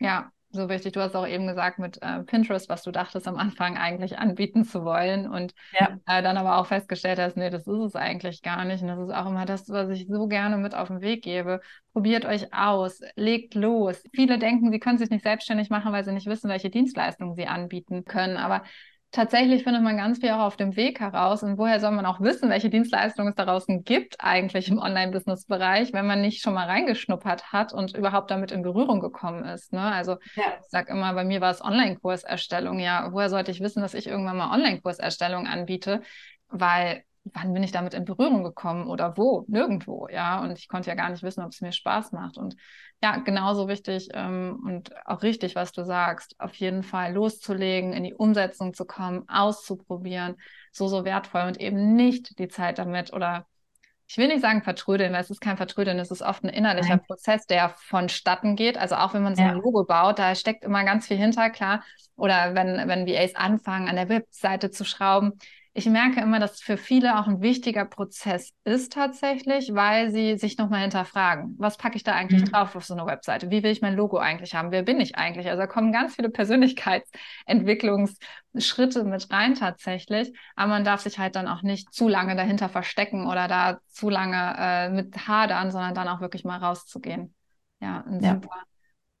Ja, 0.00 0.30
so 0.52 0.68
wichtig. 0.68 0.92
Du 0.92 1.00
hast 1.00 1.14
auch 1.14 1.26
eben 1.26 1.46
gesagt 1.46 1.78
mit 1.78 2.00
äh, 2.02 2.22
Pinterest, 2.22 2.68
was 2.68 2.82
du 2.82 2.90
dachtest 2.90 3.26
am 3.26 3.36
Anfang 3.36 3.76
eigentlich 3.76 4.18
anbieten 4.18 4.64
zu 4.64 4.84
wollen 4.84 5.28
und 5.28 5.54
ja. 5.78 5.98
äh, 6.06 6.22
dann 6.22 6.36
aber 6.36 6.58
auch 6.58 6.66
festgestellt 6.66 7.18
hast, 7.18 7.36
nee, 7.36 7.50
das 7.50 7.66
ist 7.66 7.78
es 7.78 7.96
eigentlich 7.96 8.42
gar 8.42 8.64
nicht. 8.64 8.82
Und 8.82 8.88
das 8.88 9.00
ist 9.00 9.14
auch 9.14 9.26
immer 9.26 9.46
das, 9.46 9.68
was 9.68 9.90
ich 9.90 10.06
so 10.08 10.28
gerne 10.28 10.58
mit 10.58 10.74
auf 10.74 10.88
den 10.88 11.00
Weg 11.00 11.22
gebe. 11.22 11.60
Probiert 11.92 12.24
euch 12.24 12.52
aus, 12.54 13.00
legt 13.16 13.54
los. 13.54 14.02
Viele 14.14 14.38
denken, 14.38 14.70
sie 14.70 14.78
können 14.78 14.98
sich 14.98 15.10
nicht 15.10 15.24
selbstständig 15.24 15.70
machen, 15.70 15.92
weil 15.92 16.04
sie 16.04 16.12
nicht 16.12 16.26
wissen, 16.26 16.50
welche 16.50 16.70
Dienstleistungen 16.70 17.34
sie 17.34 17.46
anbieten 17.46 18.04
können. 18.04 18.36
Aber 18.36 18.62
tatsächlich 19.12 19.62
findet 19.62 19.82
man 19.82 19.96
ganz 19.98 20.18
viel 20.18 20.30
auch 20.30 20.40
auf 20.40 20.56
dem 20.56 20.74
Weg 20.74 20.98
heraus. 20.98 21.42
Und 21.42 21.58
woher 21.58 21.78
soll 21.78 21.92
man 21.92 22.06
auch 22.06 22.20
wissen, 22.20 22.48
welche 22.48 22.70
Dienstleistungen 22.70 23.28
es 23.28 23.34
da 23.36 23.44
draußen 23.44 23.84
gibt 23.84 24.16
eigentlich 24.18 24.68
im 24.68 24.78
Online-Business-Bereich, 24.78 25.92
wenn 25.92 26.06
man 26.06 26.22
nicht 26.22 26.42
schon 26.42 26.54
mal 26.54 26.66
reingeschnuppert 26.66 27.52
hat 27.52 27.72
und 27.72 27.96
überhaupt 27.96 28.30
damit 28.30 28.50
in 28.50 28.62
Berührung 28.62 29.00
gekommen 29.00 29.44
ist. 29.44 29.72
Ne? 29.72 29.82
Also 29.82 30.16
ja. 30.34 30.44
ich 30.60 30.70
sage 30.70 30.92
immer, 30.92 31.12
bei 31.12 31.24
mir 31.24 31.40
war 31.40 31.50
es 31.50 31.62
Online-Kurserstellung. 31.62 32.80
Ja, 32.80 33.10
woher 33.12 33.28
sollte 33.28 33.50
ich 33.50 33.60
wissen, 33.60 33.82
dass 33.82 33.94
ich 33.94 34.06
irgendwann 34.06 34.38
mal 34.38 34.52
Online-Kurserstellung 34.52 35.46
anbiete? 35.46 36.02
Weil 36.48 37.04
wann 37.24 37.52
bin 37.52 37.62
ich 37.62 37.72
damit 37.72 37.94
in 37.94 38.04
Berührung 38.04 38.42
gekommen 38.42 38.88
oder 38.88 39.16
wo? 39.16 39.44
Nirgendwo, 39.48 40.08
ja. 40.08 40.42
Und 40.42 40.58
ich 40.58 40.68
konnte 40.68 40.90
ja 40.90 40.96
gar 40.96 41.10
nicht 41.10 41.22
wissen, 41.22 41.42
ob 41.42 41.52
es 41.52 41.60
mir 41.60 41.72
Spaß 41.72 42.12
macht. 42.12 42.36
Und 42.36 42.56
ja, 43.02 43.16
genauso 43.18 43.68
wichtig 43.68 44.08
ähm, 44.12 44.60
und 44.66 44.94
auch 45.06 45.22
richtig, 45.22 45.54
was 45.54 45.72
du 45.72 45.84
sagst, 45.84 46.34
auf 46.38 46.54
jeden 46.54 46.82
Fall 46.82 47.12
loszulegen, 47.12 47.92
in 47.92 48.04
die 48.04 48.14
Umsetzung 48.14 48.74
zu 48.74 48.84
kommen, 48.84 49.28
auszuprobieren, 49.28 50.36
so, 50.72 50.88
so 50.88 51.04
wertvoll 51.04 51.42
und 51.42 51.60
eben 51.60 51.94
nicht 51.94 52.38
die 52.38 52.48
Zeit 52.48 52.78
damit 52.78 53.12
oder 53.12 53.46
ich 54.08 54.18
will 54.18 54.28
nicht 54.28 54.42
sagen 54.42 54.62
vertrödeln, 54.62 55.14
weil 55.14 55.22
es 55.22 55.30
ist 55.30 55.40
kein 55.40 55.56
Vertrödeln, 55.56 55.98
es 55.98 56.10
ist 56.10 56.20
oft 56.20 56.44
ein 56.44 56.50
innerlicher 56.50 56.96
Nein. 56.96 57.06
Prozess, 57.06 57.46
der 57.46 57.70
vonstatten 57.70 58.56
geht. 58.56 58.76
Also 58.76 58.96
auch 58.96 59.14
wenn 59.14 59.22
man 59.22 59.34
so 59.34 59.42
ja. 59.42 59.50
ein 59.50 59.56
Logo 59.56 59.84
baut, 59.84 60.18
da 60.18 60.34
steckt 60.34 60.64
immer 60.64 60.84
ganz 60.84 61.06
viel 61.06 61.16
hinter, 61.16 61.48
klar. 61.48 61.82
Oder 62.16 62.54
wenn, 62.54 62.88
wenn 62.88 63.06
VAs 63.06 63.34
anfangen, 63.34 63.88
an 63.88 63.96
der 63.96 64.10
Webseite 64.10 64.70
zu 64.70 64.84
schrauben, 64.84 65.38
ich 65.74 65.86
merke 65.86 66.20
immer, 66.20 66.38
dass 66.38 66.60
für 66.60 66.76
viele 66.76 67.18
auch 67.18 67.26
ein 67.26 67.40
wichtiger 67.40 67.86
Prozess 67.86 68.52
ist 68.64 68.92
tatsächlich, 68.92 69.74
weil 69.74 70.10
sie 70.10 70.36
sich 70.36 70.58
nochmal 70.58 70.82
hinterfragen, 70.82 71.54
was 71.58 71.78
packe 71.78 71.96
ich 71.96 72.02
da 72.02 72.12
eigentlich 72.12 72.42
mhm. 72.42 72.50
drauf 72.50 72.76
auf 72.76 72.84
so 72.84 72.92
einer 72.92 73.06
Webseite? 73.06 73.50
Wie 73.50 73.62
will 73.62 73.70
ich 73.70 73.80
mein 73.80 73.96
Logo 73.96 74.18
eigentlich 74.18 74.54
haben? 74.54 74.70
Wer 74.70 74.82
bin 74.82 75.00
ich 75.00 75.16
eigentlich? 75.16 75.48
Also 75.48 75.62
da 75.62 75.66
kommen 75.66 75.90
ganz 75.90 76.16
viele 76.16 76.28
Persönlichkeitsentwicklungsschritte 76.28 79.04
mit 79.04 79.30
rein 79.30 79.54
tatsächlich, 79.54 80.36
aber 80.56 80.68
man 80.68 80.84
darf 80.84 81.00
sich 81.00 81.18
halt 81.18 81.36
dann 81.36 81.48
auch 81.48 81.62
nicht 81.62 81.90
zu 81.94 82.06
lange 82.06 82.36
dahinter 82.36 82.68
verstecken 82.68 83.26
oder 83.26 83.48
da 83.48 83.80
zu 83.88 84.10
lange 84.10 84.54
äh, 84.58 84.90
mit 84.90 85.26
hadern, 85.26 85.70
sondern 85.70 85.94
dann 85.94 86.08
auch 86.08 86.20
wirklich 86.20 86.44
mal 86.44 86.58
rauszugehen. 86.58 87.34
Ja, 87.80 88.04
ein 88.06 88.20
ja. 88.20 88.34
super, 88.34 88.56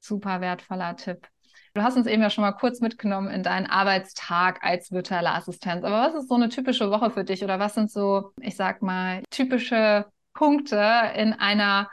super 0.00 0.42
wertvoller 0.42 0.96
Tipp. 0.96 1.31
Du 1.74 1.82
hast 1.82 1.96
uns 1.96 2.06
eben 2.06 2.20
ja 2.20 2.28
schon 2.28 2.42
mal 2.42 2.52
kurz 2.52 2.80
mitgenommen 2.80 3.28
in 3.28 3.42
deinen 3.42 3.66
Arbeitstag 3.66 4.62
als 4.62 4.92
virtuelle 4.92 5.30
Assistenz. 5.30 5.84
Aber 5.84 6.02
was 6.02 6.22
ist 6.22 6.28
so 6.28 6.34
eine 6.34 6.50
typische 6.50 6.90
Woche 6.90 7.10
für 7.10 7.24
dich 7.24 7.42
oder 7.42 7.58
was 7.58 7.74
sind 7.74 7.90
so, 7.90 8.32
ich 8.40 8.56
sag 8.56 8.82
mal, 8.82 9.22
typische 9.30 10.04
Punkte 10.34 10.76
in 11.16 11.32
einer 11.32 11.88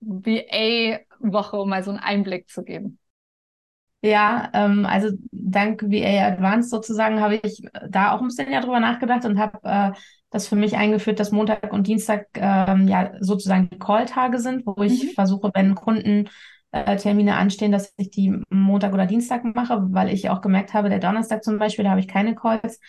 VA-Woche, 0.00 1.56
um 1.58 1.68
mal 1.68 1.82
so 1.82 1.90
einen 1.90 2.00
Einblick 2.00 2.48
zu 2.48 2.64
geben? 2.64 2.98
Ja, 4.00 4.50
ähm, 4.54 4.86
also 4.86 5.10
dank 5.32 5.82
VA 5.82 6.28
Advanced 6.28 6.70
sozusagen 6.70 7.20
habe 7.20 7.40
ich 7.42 7.62
da 7.88 8.12
auch 8.12 8.20
ein 8.20 8.28
bisschen 8.28 8.50
ja 8.50 8.60
drüber 8.60 8.80
nachgedacht 8.80 9.24
und 9.24 9.38
habe 9.38 9.58
äh, 9.64 9.90
das 10.30 10.46
für 10.46 10.56
mich 10.56 10.76
eingeführt, 10.76 11.18
dass 11.18 11.32
Montag 11.32 11.72
und 11.72 11.86
Dienstag 11.86 12.28
ähm, 12.34 12.86
ja 12.86 13.12
sozusagen 13.20 13.68
die 13.70 13.78
Call-Tage 13.78 14.38
sind, 14.38 14.64
wo 14.66 14.80
ich 14.82 15.02
mhm. 15.02 15.08
versuche, 15.10 15.50
wenn 15.52 15.74
Kunden 15.74 16.28
äh, 16.72 16.96
Termine 16.96 17.36
anstehen, 17.36 17.72
dass 17.72 17.92
ich 17.96 18.10
die 18.10 18.40
Montag 18.50 18.92
oder 18.92 19.06
Dienstag 19.06 19.44
mache, 19.44 19.86
weil 19.90 20.12
ich 20.12 20.30
auch 20.30 20.40
gemerkt 20.40 20.74
habe, 20.74 20.88
der 20.88 20.98
Donnerstag 20.98 21.44
zum 21.44 21.58
Beispiel, 21.58 21.84
da 21.84 21.90
habe 21.90 22.00
ich 22.00 22.08
keine 22.08 22.34
Calls 22.34 22.80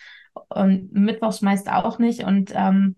und 0.48 0.92
Mittwochs 0.92 1.42
meist 1.42 1.70
auch 1.70 1.98
nicht. 1.98 2.24
Und 2.24 2.52
ähm, 2.54 2.96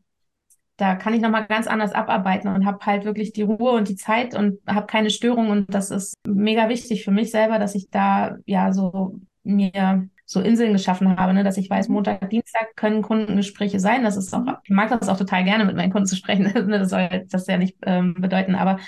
da 0.77 0.97
kann 0.97 1.15
ich 1.15 1.21
nochmal 1.21 1.47
ganz 1.47 1.67
anders 1.67 1.93
abarbeiten 1.93 2.49
und 2.49 2.67
habe 2.67 2.85
halt 2.85 3.05
wirklich 3.05 3.33
die 3.33 3.43
Ruhe 3.43 3.73
und 3.73 3.89
die 3.89 3.97
Zeit 3.97 4.35
und 4.35 4.59
habe 4.67 4.87
keine 4.87 5.11
Störung. 5.11 5.51
Und 5.51 5.73
das 5.73 5.91
ist 5.91 6.15
mega 6.27 6.69
wichtig 6.69 7.05
für 7.05 7.11
mich 7.11 7.31
selber, 7.31 7.59
dass 7.59 7.75
ich 7.75 7.91
da 7.91 8.37
ja 8.47 8.73
so 8.73 9.21
mir 9.45 10.09
so 10.25 10.41
Inseln 10.41 10.73
geschaffen 10.73 11.17
habe, 11.17 11.35
ne? 11.35 11.45
dass 11.45 11.59
ich 11.59 11.69
weiß. 11.69 11.89
Montag, 11.89 12.31
Dienstag 12.31 12.75
können 12.75 13.03
Kundengespräche 13.03 13.79
sein. 13.81 14.03
Das 14.03 14.17
ist 14.17 14.35
auch, 14.35 14.43
ich 14.65 14.71
mag 14.71 14.89
das 14.89 15.09
auch 15.09 15.19
total 15.19 15.45
gerne, 15.45 15.67
mit 15.67 15.77
meinen 15.77 15.93
Kunden 15.93 16.07
zu 16.07 16.17
sprechen. 16.17 16.45
Ne, 16.67 16.79
das 16.79 16.91
soll 16.91 17.27
das 17.29 17.47
ja 17.47 17.59
nicht 17.59 17.77
ähm, 17.83 18.15
bedeuten, 18.15 18.55
aber 18.55 18.79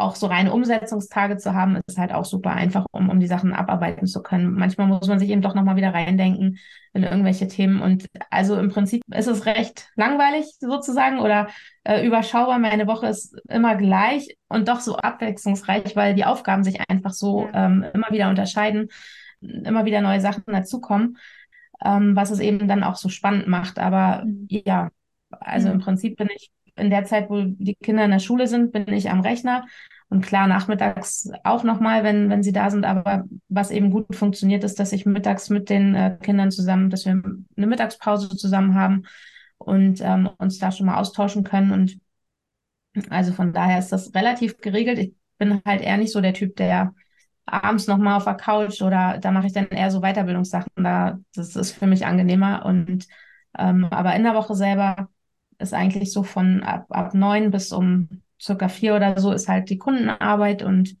auch 0.00 0.16
so 0.16 0.26
reine 0.26 0.52
Umsetzungstage 0.52 1.36
zu 1.36 1.54
haben, 1.54 1.78
ist 1.86 1.98
halt 1.98 2.12
auch 2.12 2.24
super 2.24 2.50
einfach, 2.50 2.86
um, 2.90 3.08
um 3.10 3.20
die 3.20 3.26
Sachen 3.26 3.52
abarbeiten 3.52 4.06
zu 4.06 4.22
können. 4.22 4.54
Manchmal 4.54 4.86
muss 4.86 5.08
man 5.08 5.18
sich 5.18 5.30
eben 5.30 5.42
doch 5.42 5.54
nochmal 5.54 5.76
wieder 5.76 5.94
reindenken 5.94 6.58
in 6.92 7.02
irgendwelche 7.02 7.48
Themen. 7.48 7.80
Und 7.80 8.06
also 8.30 8.56
im 8.56 8.70
Prinzip 8.70 9.02
ist 9.14 9.26
es 9.26 9.46
recht 9.46 9.88
langweilig 9.96 10.46
sozusagen 10.58 11.20
oder 11.20 11.48
äh, 11.84 12.04
überschaubar. 12.06 12.58
Meine 12.58 12.86
Woche 12.86 13.06
ist 13.06 13.36
immer 13.48 13.76
gleich 13.76 14.36
und 14.48 14.68
doch 14.68 14.80
so 14.80 14.96
abwechslungsreich, 14.96 15.94
weil 15.96 16.14
die 16.14 16.24
Aufgaben 16.24 16.64
sich 16.64 16.80
einfach 16.88 17.12
so 17.12 17.48
ähm, 17.52 17.84
immer 17.94 18.10
wieder 18.10 18.28
unterscheiden, 18.28 18.88
immer 19.40 19.84
wieder 19.84 20.00
neue 20.00 20.20
Sachen 20.20 20.44
dazukommen, 20.46 21.18
ähm, 21.84 22.16
was 22.16 22.30
es 22.30 22.40
eben 22.40 22.68
dann 22.68 22.82
auch 22.82 22.96
so 22.96 23.08
spannend 23.08 23.46
macht. 23.48 23.78
Aber 23.78 24.24
mhm. 24.24 24.46
ja, 24.48 24.90
also 25.30 25.68
mhm. 25.68 25.74
im 25.74 25.80
Prinzip 25.80 26.16
bin 26.16 26.28
ich 26.34 26.50
in 26.80 26.90
der 26.90 27.04
Zeit, 27.04 27.30
wo 27.30 27.42
die 27.42 27.74
Kinder 27.74 28.04
in 28.04 28.10
der 28.10 28.18
Schule 28.18 28.46
sind, 28.46 28.72
bin 28.72 28.88
ich 28.88 29.10
am 29.10 29.20
Rechner. 29.20 29.66
Und 30.08 30.26
klar, 30.26 30.48
nachmittags 30.48 31.30
auch 31.44 31.62
nochmal, 31.62 32.02
wenn, 32.02 32.30
wenn 32.30 32.42
sie 32.42 32.52
da 32.52 32.70
sind. 32.70 32.84
Aber 32.84 33.24
was 33.48 33.70
eben 33.70 33.90
gut 33.90 34.14
funktioniert, 34.14 34.64
ist, 34.64 34.80
dass 34.80 34.92
ich 34.92 35.06
mittags 35.06 35.50
mit 35.50 35.70
den 35.70 35.94
äh, 35.94 36.18
Kindern 36.20 36.50
zusammen, 36.50 36.90
dass 36.90 37.04
wir 37.04 37.12
eine 37.12 37.66
Mittagspause 37.66 38.28
zusammen 38.36 38.74
haben 38.74 39.04
und 39.58 40.00
ähm, 40.00 40.28
uns 40.38 40.58
da 40.58 40.72
schon 40.72 40.86
mal 40.86 40.98
austauschen 40.98 41.44
können. 41.44 41.70
Und 41.70 41.98
also 43.08 43.32
von 43.32 43.52
daher 43.52 43.78
ist 43.78 43.92
das 43.92 44.14
relativ 44.14 44.58
geregelt. 44.58 44.98
Ich 44.98 45.14
bin 45.38 45.62
halt 45.64 45.80
eher 45.80 45.96
nicht 45.96 46.12
so 46.12 46.20
der 46.20 46.34
Typ, 46.34 46.56
der 46.56 46.92
abends 47.46 47.86
nochmal 47.86 48.16
auf 48.16 48.24
der 48.24 48.34
Couch 48.34 48.82
oder 48.82 49.18
da 49.18 49.30
mache 49.30 49.46
ich 49.46 49.52
dann 49.52 49.68
eher 49.68 49.90
so 49.90 50.00
Weiterbildungssachen. 50.00 50.72
Da, 50.76 51.18
das 51.34 51.56
ist 51.56 51.72
für 51.72 51.86
mich 51.86 52.04
angenehmer. 52.06 52.64
Und 52.64 53.06
ähm, 53.58 53.84
aber 53.84 54.14
in 54.14 54.24
der 54.24 54.34
Woche 54.34 54.54
selber 54.54 55.08
ist 55.60 55.74
eigentlich 55.74 56.12
so 56.12 56.22
von 56.22 56.62
ab, 56.62 56.86
ab 56.90 57.14
neun 57.14 57.50
bis 57.50 57.72
um 57.72 58.08
circa 58.40 58.68
vier 58.68 58.96
oder 58.96 59.18
so 59.20 59.32
ist 59.32 59.48
halt 59.48 59.70
die 59.70 59.78
Kundenarbeit 59.78 60.62
und 60.62 60.96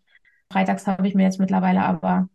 freitags 0.52 0.86
habe 0.86 1.08
ich 1.08 1.14
mir 1.14 1.22
jetzt 1.22 1.40
mittlerweile 1.40 1.82
aber 1.82 2.28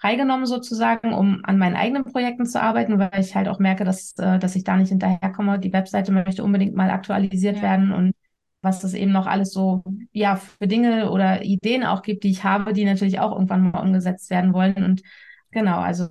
freigenommen 0.00 0.46
sozusagen, 0.46 1.12
um 1.12 1.40
an 1.44 1.58
meinen 1.58 1.76
eigenen 1.76 2.04
Projekten 2.04 2.46
zu 2.46 2.60
arbeiten, 2.62 2.98
weil 2.98 3.20
ich 3.20 3.34
halt 3.36 3.48
auch 3.48 3.58
merke, 3.58 3.84
dass, 3.84 4.14
äh, 4.18 4.38
dass 4.38 4.56
ich 4.56 4.64
da 4.64 4.76
nicht 4.76 4.88
hinterherkomme. 4.88 5.58
Die 5.58 5.72
Webseite 5.72 6.10
möchte 6.10 6.42
unbedingt 6.42 6.74
mal 6.74 6.90
aktualisiert 6.90 7.56
ja. 7.56 7.62
werden 7.62 7.92
und 7.92 8.14
was 8.62 8.84
es 8.84 8.94
eben 8.94 9.12
noch 9.12 9.26
alles 9.26 9.52
so, 9.52 9.82
ja, 10.12 10.36
für 10.36 10.66
Dinge 10.66 11.10
oder 11.10 11.42
Ideen 11.42 11.84
auch 11.84 12.02
gibt, 12.02 12.24
die 12.24 12.30
ich 12.30 12.44
habe, 12.44 12.72
die 12.72 12.84
natürlich 12.84 13.18
auch 13.20 13.32
irgendwann 13.32 13.70
mal 13.70 13.80
umgesetzt 13.80 14.30
werden 14.30 14.52
wollen. 14.52 14.84
Und 14.84 15.02
genau, 15.50 15.78
also 15.78 16.08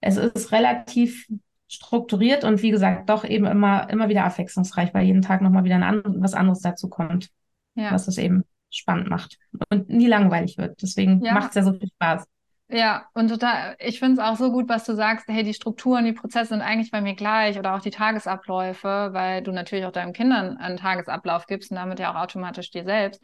es 0.00 0.16
ist 0.16 0.52
relativ 0.52 1.28
strukturiert 1.70 2.42
und 2.44 2.62
wie 2.62 2.70
gesagt, 2.70 3.08
doch 3.08 3.24
eben 3.24 3.46
immer, 3.46 3.88
immer 3.90 4.08
wieder 4.08 4.24
abwechslungsreich, 4.24 4.92
weil 4.92 5.06
jeden 5.06 5.22
Tag 5.22 5.40
nochmal 5.40 5.64
wieder 5.64 5.76
ein 5.76 6.02
was 6.20 6.34
anderes 6.34 6.60
dazu 6.60 6.88
kommt, 6.88 7.30
ja. 7.76 7.92
was 7.92 8.08
es 8.08 8.18
eben 8.18 8.44
spannend 8.70 9.08
macht 9.08 9.38
und 9.70 9.88
nie 9.88 10.06
langweilig 10.06 10.58
wird. 10.58 10.82
Deswegen 10.82 11.22
ja. 11.24 11.32
macht 11.32 11.50
es 11.50 11.54
ja 11.54 11.62
so 11.62 11.72
viel 11.72 11.88
Spaß. 11.88 12.26
Ja, 12.72 13.06
und 13.14 13.28
total, 13.28 13.74
ich 13.80 13.98
finde 13.98 14.20
es 14.22 14.28
auch 14.28 14.36
so 14.36 14.52
gut, 14.52 14.68
was 14.68 14.84
du 14.84 14.94
sagst, 14.94 15.26
hey, 15.28 15.42
die 15.42 15.54
Strukturen, 15.54 16.04
die 16.04 16.12
Prozesse 16.12 16.50
sind 16.50 16.60
eigentlich 16.60 16.92
bei 16.92 17.00
mir 17.00 17.14
gleich 17.14 17.58
oder 17.58 17.74
auch 17.74 17.80
die 17.80 17.90
Tagesabläufe, 17.90 19.08
weil 19.12 19.42
du 19.42 19.50
natürlich 19.50 19.86
auch 19.86 19.92
deinen 19.92 20.12
Kindern 20.12 20.56
einen 20.56 20.76
Tagesablauf 20.76 21.46
gibst 21.46 21.72
und 21.72 21.76
damit 21.78 21.98
ja 21.98 22.12
auch 22.12 22.20
automatisch 22.20 22.70
dir 22.70 22.84
selbst. 22.84 23.20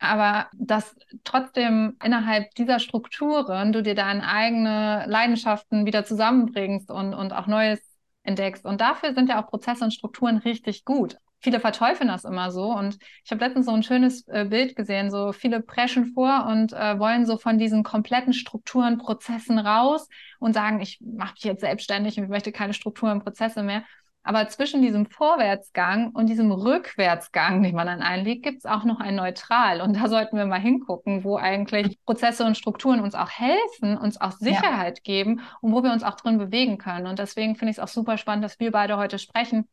Aber 0.00 0.48
dass 0.54 0.96
trotzdem 1.24 1.96
innerhalb 2.02 2.54
dieser 2.54 2.78
Strukturen 2.78 3.72
du 3.72 3.82
dir 3.82 3.94
deine 3.94 4.26
eigene 4.26 5.04
Leidenschaften 5.06 5.84
wieder 5.84 6.04
zusammenbringst 6.04 6.90
und, 6.90 7.12
und 7.12 7.32
auch 7.32 7.46
Neues 7.46 7.80
entdeckst. 8.22 8.64
Und 8.64 8.80
dafür 8.80 9.14
sind 9.14 9.28
ja 9.28 9.42
auch 9.42 9.48
Prozesse 9.48 9.84
und 9.84 9.92
Strukturen 9.92 10.38
richtig 10.38 10.84
gut. 10.86 11.18
Viele 11.42 11.60
verteufeln 11.60 12.08
das 12.08 12.24
immer 12.24 12.50
so. 12.50 12.70
Und 12.70 12.98
ich 13.24 13.30
habe 13.30 13.44
letztens 13.44 13.66
so 13.66 13.72
ein 13.72 13.82
schönes 13.82 14.26
äh, 14.28 14.46
Bild 14.46 14.74
gesehen. 14.74 15.10
So 15.10 15.32
viele 15.32 15.60
preschen 15.60 16.12
vor 16.12 16.46
und 16.46 16.72
äh, 16.72 16.98
wollen 16.98 17.26
so 17.26 17.36
von 17.36 17.58
diesen 17.58 17.82
kompletten 17.82 18.32
Strukturen, 18.32 18.98
Prozessen 18.98 19.58
raus 19.58 20.08
und 20.38 20.54
sagen, 20.54 20.80
ich 20.80 20.98
mache 21.00 21.34
mich 21.34 21.44
jetzt 21.44 21.60
selbstständig 21.60 22.16
und 22.18 22.24
ich 22.24 22.30
möchte 22.30 22.52
keine 22.52 22.74
Strukturen, 22.74 23.20
Prozesse 23.20 23.62
mehr. 23.62 23.84
Aber 24.22 24.46
zwischen 24.48 24.82
diesem 24.82 25.06
Vorwärtsgang 25.06 26.10
und 26.10 26.26
diesem 26.26 26.52
Rückwärtsgang, 26.52 27.62
den 27.62 27.74
man 27.74 27.86
dann 27.86 28.02
einlegt, 28.02 28.42
gibt 28.42 28.58
es 28.58 28.66
auch 28.66 28.84
noch 28.84 29.00
ein 29.00 29.14
Neutral. 29.14 29.80
Und 29.80 29.96
da 29.96 30.08
sollten 30.08 30.36
wir 30.36 30.44
mal 30.44 30.60
hingucken, 30.60 31.24
wo 31.24 31.36
eigentlich 31.36 31.98
Prozesse 32.04 32.44
und 32.44 32.56
Strukturen 32.56 33.00
uns 33.00 33.14
auch 33.14 33.30
helfen, 33.30 33.96
uns 33.96 34.20
auch 34.20 34.32
Sicherheit 34.32 34.98
ja. 34.98 35.02
geben 35.02 35.40
und 35.62 35.72
wo 35.72 35.82
wir 35.82 35.92
uns 35.92 36.02
auch 36.02 36.16
drin 36.16 36.36
bewegen 36.36 36.76
können. 36.76 37.06
Und 37.06 37.18
deswegen 37.18 37.56
finde 37.56 37.70
ich 37.70 37.78
es 37.78 37.82
auch 37.82 37.88
super 37.88 38.18
spannend, 38.18 38.44
dass 38.44 38.60
wir 38.60 38.70
beide 38.72 38.98
heute 38.98 39.18
sprechen, 39.18 39.66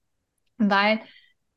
weil 0.57 1.01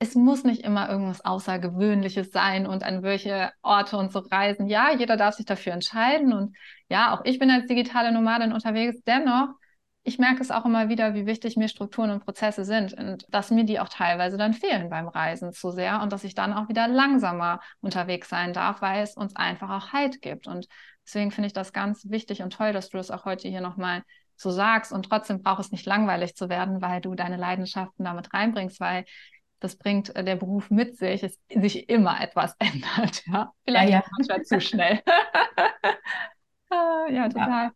es 0.01 0.15
muss 0.15 0.45
nicht 0.45 0.63
immer 0.63 0.89
irgendwas 0.89 1.25
Außergewöhnliches 1.25 2.33
sein 2.33 2.67
und 2.67 2.83
an 2.83 3.03
welche 3.03 3.53
Orte 3.63 3.99
und 3.99 4.13
so 4.13 4.21
reisen. 4.21 4.67
Ja, 4.67 4.93
jeder 4.93 5.17
darf 5.17 5.35
sich 5.35 5.45
dafür 5.47 5.75
entscheiden. 5.75 6.33
Und 6.33 6.57
ja, 6.89 7.15
auch 7.15 7.25
ich 7.25 7.39
bin 7.39 7.51
als 7.51 7.67
digitale 7.67 8.11
Nomadin 8.11 8.53
unterwegs. 8.53 9.01
Dennoch 9.07 9.51
ich 10.03 10.19
merke 10.19 10.41
es 10.41 10.51
auch 10.51 10.65
immer 10.65 10.89
wieder, 10.89 11.15
wie 11.15 11.27
wichtig 11.27 11.57
mir 11.57 11.69
Strukturen 11.69 12.11
und 12.11 12.25
Prozesse 12.25 12.65
sind 12.65 12.95
und 12.95 13.27
dass 13.29 13.51
mir 13.51 13.65
die 13.65 13.81
auch 13.81 13.89
teilweise 13.89 14.39
dann 14.39 14.55
fehlen 14.55 14.89
beim 14.89 15.09
Reisen 15.09 15.53
zu 15.53 15.71
sehr 15.71 16.01
und 16.03 16.13
dass 16.13 16.25
ich 16.25 16.35
dann 16.35 16.55
auch 16.55 16.69
wieder 16.69 16.89
langsamer 16.89 17.61
unterwegs 17.81 18.29
sein 18.29 18.53
darf, 18.53 18.81
weil 18.81 19.03
es 19.03 19.15
uns 19.15 19.37
einfach 19.37 19.71
auch 19.71 19.93
Halt 19.93 20.23
gibt. 20.23 20.47
Und 20.47 20.69
deswegen 21.07 21.31
finde 21.31 21.49
ich 21.49 21.53
das 21.53 21.73
ganz 21.73 22.09
wichtig 22.09 22.43
und 22.43 22.53
toll, 22.53 22.73
dass 22.73 22.89
du 22.89 22.97
das 22.97 23.11
auch 23.11 23.27
heute 23.27 23.49
hier 23.49 23.61
nochmal 23.61 24.03
so 24.37 24.51
sagst 24.51 24.91
und 24.91 25.03
trotzdem 25.03 25.43
braucht 25.43 25.61
es 25.61 25.71
nicht 25.71 25.85
langweilig 25.85 26.35
zu 26.35 26.49
werden, 26.49 26.81
weil 26.81 27.03
du 27.03 27.15
deine 27.15 27.37
Leidenschaften 27.37 28.05
damit 28.05 28.33
reinbringst, 28.33 28.81
weil 28.81 29.05
das 29.61 29.77
bringt 29.77 30.17
äh, 30.17 30.25
der 30.25 30.37
Beruf 30.37 30.71
mit 30.71 30.97
sich, 30.97 31.23
es 31.23 31.39
sich 31.55 31.91
immer 31.91 32.19
etwas 32.23 32.57
ändert. 32.59 33.27
Ja? 33.27 33.53
Vielleicht 33.65 33.91
ja, 33.91 33.99
ja. 33.99 34.05
manchmal 34.17 34.43
zu 34.43 34.61
schnell. 34.61 35.03
Ah, 36.73 37.07
ja, 37.11 37.29
total. 37.29 37.65
Ja. 37.65 37.73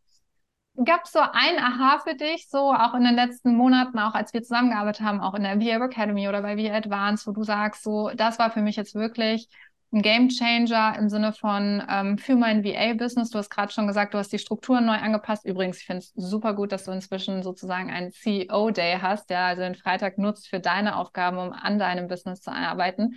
Gab 0.83 1.05
es 1.05 1.13
so 1.13 1.21
ein 1.21 1.59
Aha 1.59 2.01
für 2.01 2.17
dich, 2.17 2.49
so 2.49 2.73
auch 2.73 2.95
in 2.95 3.05
den 3.05 3.15
letzten 3.15 3.55
Monaten, 3.55 3.99
auch 3.99 4.15
als 4.15 4.35
wir 4.35 4.43
zusammengearbeitet 4.43 5.07
haben, 5.07 5.21
auch 5.21 5.35
in 5.35 5.45
der 5.45 5.61
VA 5.61 5.85
Academy 5.85 6.29
oder 6.29 6.43
bei 6.43 6.57
VA 6.57 6.75
Advanced, 6.75 7.29
wo 7.29 7.33
du 7.33 7.45
sagst, 7.45 7.85
so, 7.85 8.11
das 8.17 8.41
war 8.41 8.51
für 8.51 8.61
mich 8.61 8.75
jetzt 8.75 8.97
wirklich 8.97 9.49
ein 9.93 10.03
Game 10.03 10.29
Changer 10.29 10.97
im 10.99 11.09
Sinne 11.09 11.33
von 11.33 11.81
ähm, 11.89 12.19
für 12.19 12.35
mein 12.35 12.65
VA-Business. 12.65 13.31
Du 13.31 13.39
hast 13.39 13.51
gerade 13.51 13.73
schon 13.73 13.87
gesagt, 13.87 14.13
du 14.13 14.19
hast 14.19 14.33
die 14.33 14.41
Strukturen 14.41 14.85
neu 14.85 14.97
angepasst. 14.97 15.45
Übrigens, 15.45 15.79
ich 15.79 15.87
finde 15.87 16.01
es 16.01 16.13
super 16.17 16.55
gut, 16.55 16.73
dass 16.73 16.85
du 16.85 16.91
inzwischen 16.91 17.45
sozusagen 17.45 17.91
einen 17.91 18.11
CEO-Day 18.11 18.99
hast, 19.01 19.31
der 19.31 19.41
also 19.41 19.63
den 19.63 19.77
Freitag 19.77 20.19
nutzt 20.19 20.49
für 20.49 20.59
deine 20.59 20.97
Aufgaben, 20.97 21.39
um 21.39 21.53
an 21.53 21.79
deinem 21.79 22.09
Business 22.09 22.41
zu 22.41 22.51
arbeiten. 22.51 23.15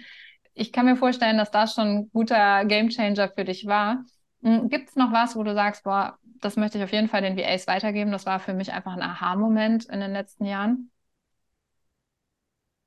Ich 0.53 0.71
kann 0.71 0.85
mir 0.85 0.95
vorstellen, 0.95 1.37
dass 1.37 1.49
das 1.49 1.73
schon 1.73 1.87
ein 1.87 2.09
guter 2.13 2.65
Game 2.65 2.89
Changer 2.89 3.29
für 3.29 3.43
dich 3.43 3.65
war. 3.65 4.03
Hm, 4.43 4.69
Gibt 4.69 4.89
es 4.89 4.95
noch 4.95 5.11
was, 5.11 5.35
wo 5.35 5.41
du 5.41 5.55
sagst, 5.55 5.83
boah, 5.83 6.19
das 6.41 6.55
möchte 6.55 6.77
ich 6.77 6.83
auf 6.83 6.91
jeden 6.91 7.09
Fall 7.09 7.21
den 7.21 7.37
VAs 7.37 7.67
weitergeben. 7.67 8.11
Das 8.11 8.25
war 8.25 8.39
für 8.39 8.53
mich 8.53 8.73
einfach 8.73 8.93
ein 8.93 9.01
Aha-Moment 9.01 9.85
in 9.85 9.99
den 9.99 10.11
letzten 10.11 10.45
Jahren. 10.45 10.91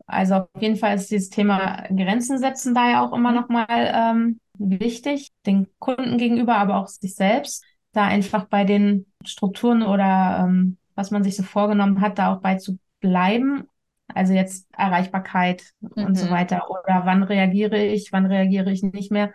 Also 0.06 0.34
auf 0.34 0.48
jeden 0.58 0.76
Fall 0.76 0.96
ist 0.96 1.10
dieses 1.10 1.30
Thema 1.30 1.84
Grenzen 1.88 2.38
setzen 2.38 2.74
da 2.74 2.90
ja 2.90 3.04
auch 3.04 3.12
immer 3.12 3.30
mhm. 3.30 3.36
nochmal 3.36 3.92
ähm, 3.94 4.40
wichtig, 4.58 5.30
den 5.46 5.68
Kunden 5.78 6.18
gegenüber, 6.18 6.56
aber 6.56 6.76
auch 6.76 6.88
sich 6.88 7.14
selbst, 7.14 7.64
da 7.92 8.06
einfach 8.06 8.46
bei 8.46 8.64
den 8.64 9.06
Strukturen 9.24 9.82
oder 9.82 10.44
ähm, 10.44 10.78
was 10.94 11.10
man 11.10 11.22
sich 11.22 11.36
so 11.36 11.42
vorgenommen 11.42 12.00
hat, 12.00 12.18
da 12.18 12.34
auch 12.34 12.40
bei 12.40 12.56
zu 12.56 12.78
bleiben. 13.00 13.68
Also 14.12 14.32
jetzt 14.32 14.66
Erreichbarkeit 14.76 15.62
mhm. 15.80 16.04
und 16.04 16.14
so 16.16 16.26
mhm. 16.26 16.30
weiter. 16.30 16.68
Oder 16.70 17.02
wann 17.04 17.22
reagiere 17.22 17.84
ich, 17.84 18.12
wann 18.12 18.26
reagiere 18.26 18.72
ich 18.72 18.82
nicht 18.82 19.12
mehr. 19.12 19.32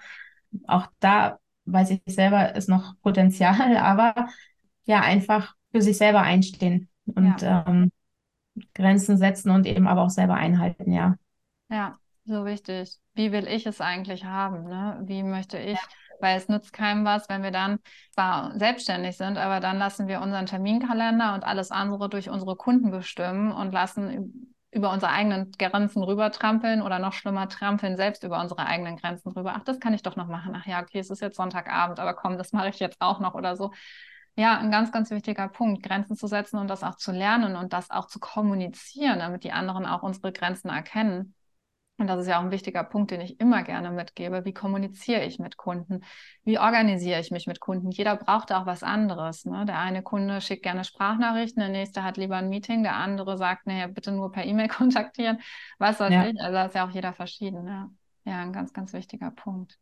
Auch 0.67 0.87
da 0.99 1.39
weiß 1.65 1.91
ich 1.91 2.01
selber, 2.07 2.55
ist 2.55 2.69
noch 2.69 2.99
Potenzial, 3.01 3.77
aber 3.77 4.29
ja, 4.85 5.01
einfach 5.01 5.55
für 5.71 5.81
sich 5.81 5.97
selber 5.97 6.21
einstehen 6.21 6.89
und 7.05 7.41
ja. 7.41 7.65
ähm, 7.67 7.91
Grenzen 8.73 9.17
setzen 9.17 9.51
und 9.51 9.65
eben 9.65 9.87
aber 9.87 10.03
auch 10.03 10.09
selber 10.09 10.35
einhalten, 10.35 10.91
ja. 10.91 11.15
Ja, 11.69 11.97
so 12.23 12.45
wichtig. 12.45 12.97
Wie 13.13 13.31
will 13.31 13.47
ich 13.47 13.65
es 13.65 13.81
eigentlich 13.81 14.25
haben? 14.25 14.63
Ne? 14.65 15.01
Wie 15.05 15.23
möchte 15.23 15.57
ich? 15.57 15.77
Ja. 15.77 15.87
Weil 16.21 16.37
es 16.37 16.47
nützt 16.47 16.71
keinem 16.71 17.03
was, 17.03 17.27
wenn 17.27 17.43
wir 17.43 17.51
dann 17.51 17.79
zwar 18.13 18.57
selbstständig 18.57 19.17
sind, 19.17 19.37
aber 19.37 19.59
dann 19.59 19.77
lassen 19.77 20.07
wir 20.07 20.21
unseren 20.21 20.45
Terminkalender 20.45 21.33
und 21.33 21.43
alles 21.43 21.71
andere 21.71 22.07
durch 22.09 22.29
unsere 22.29 22.55
Kunden 22.55 22.91
bestimmen 22.91 23.51
und 23.51 23.73
lassen 23.73 24.54
über 24.75 24.91
unsere 24.91 25.11
eigenen 25.11 25.51
Grenzen 25.53 26.03
rüber 26.03 26.31
trampeln 26.31 26.81
oder 26.81 26.99
noch 26.99 27.13
schlimmer 27.13 27.47
trampeln 27.47 27.95
selbst 27.95 28.23
über 28.23 28.41
unsere 28.41 28.65
eigenen 28.67 28.97
Grenzen 28.97 29.31
rüber. 29.31 29.53
Ach, 29.55 29.63
das 29.63 29.79
kann 29.79 29.93
ich 29.93 30.03
doch 30.03 30.17
noch 30.17 30.27
machen. 30.27 30.53
Ach 30.55 30.65
ja, 30.65 30.81
okay, 30.81 30.99
es 30.99 31.09
ist 31.09 31.21
jetzt 31.21 31.37
Sonntagabend, 31.37 31.99
aber 31.99 32.13
komm, 32.13 32.37
das 32.37 32.51
mache 32.51 32.69
ich 32.69 32.79
jetzt 32.79 32.99
auch 32.99 33.21
noch 33.21 33.35
oder 33.35 33.55
so. 33.55 33.71
Ja, 34.35 34.57
ein 34.57 34.71
ganz, 34.71 34.91
ganz 34.91 35.11
wichtiger 35.11 35.47
Punkt, 35.47 35.81
Grenzen 35.81 36.17
zu 36.17 36.27
setzen 36.27 36.57
und 36.57 36.67
das 36.67 36.83
auch 36.83 36.97
zu 36.97 37.13
lernen 37.13 37.55
und 37.55 37.71
das 37.71 37.89
auch 37.89 38.07
zu 38.07 38.19
kommunizieren, 38.19 39.19
damit 39.19 39.45
die 39.45 39.53
anderen 39.53 39.85
auch 39.85 40.03
unsere 40.03 40.33
Grenzen 40.33 40.69
erkennen. 40.69 41.33
Und 41.97 42.07
das 42.07 42.21
ist 42.21 42.27
ja 42.27 42.39
auch 42.39 42.43
ein 42.43 42.51
wichtiger 42.51 42.83
Punkt, 42.83 43.11
den 43.11 43.21
ich 43.21 43.39
immer 43.39 43.63
gerne 43.63 43.89
mitgebe. 43.89 44.43
Wie 44.43 44.53
kommuniziere 44.53 45.23
ich 45.23 45.39
mit 45.39 45.55
Kunden? 45.55 46.03
Wie 46.43 46.59
organisiere 46.59 47.21
ich 47.21 47.31
mich 47.31 47.47
mit 47.47 47.61
Kunden? 47.61 47.89
Jeder 47.89 48.17
braucht 48.17 48.51
auch 48.51 48.65
was 48.65 48.83
anderes. 48.83 49.45
Ne? 49.45 49.65
Der 49.65 49.79
eine 49.79 50.03
Kunde 50.03 50.41
schickt 50.41 50.63
gerne 50.63 50.83
Sprachnachrichten, 50.83 51.61
der 51.61 51.69
nächste 51.69 52.03
hat 52.03 52.17
lieber 52.17 52.35
ein 52.35 52.49
Meeting, 52.49 52.83
der 52.83 52.97
andere 52.97 53.37
sagt, 53.37 53.65
naja, 53.65 53.87
bitte 53.87 54.11
nur 54.11 54.31
per 54.31 54.45
E-Mail 54.45 54.67
kontaktieren. 54.69 55.39
Was 55.77 55.99
weiß 56.01 56.11
ja. 56.11 56.27
ich? 56.27 56.39
Also 56.39 56.53
da 56.53 56.65
ist 56.65 56.75
ja 56.75 56.85
auch 56.85 56.91
jeder 56.91 57.13
verschieden. 57.13 57.65
Ja. 57.65 57.89
ja, 58.25 58.41
ein 58.41 58.51
ganz, 58.51 58.73
ganz 58.73 58.91
wichtiger 58.91 59.31
Punkt. 59.31 59.79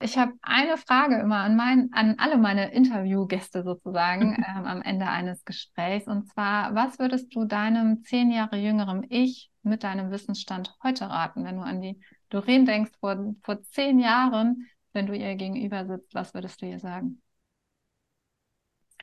Ich 0.00 0.18
habe 0.18 0.34
eine 0.42 0.76
Frage 0.76 1.16
immer 1.16 1.38
an, 1.38 1.56
mein, 1.56 1.88
an 1.92 2.16
alle 2.18 2.36
meine 2.36 2.72
Interviewgäste 2.72 3.64
sozusagen 3.64 4.36
ähm, 4.56 4.66
am 4.66 4.82
Ende 4.82 5.06
eines 5.06 5.44
Gesprächs. 5.44 6.06
Und 6.06 6.28
zwar, 6.28 6.76
was 6.76 7.00
würdest 7.00 7.34
du 7.34 7.44
deinem 7.44 8.04
zehn 8.04 8.30
Jahre 8.30 8.56
jüngeren 8.56 9.04
Ich 9.08 9.50
mit 9.64 9.82
deinem 9.82 10.10
Wissensstand 10.10 10.74
heute 10.82 11.08
raten, 11.08 11.44
wenn 11.44 11.56
du 11.56 11.62
an 11.62 11.80
die 11.80 12.00
Doreen 12.30 12.66
denkst 12.66 12.92
vor, 13.00 13.34
vor 13.42 13.62
zehn 13.62 13.98
Jahren, 13.98 14.68
wenn 14.92 15.06
du 15.06 15.14
ihr 15.14 15.34
gegenüber 15.34 15.86
sitzt, 15.86 16.14
was 16.14 16.34
würdest 16.34 16.62
du 16.62 16.66
ihr 16.66 16.78
sagen? 16.78 17.20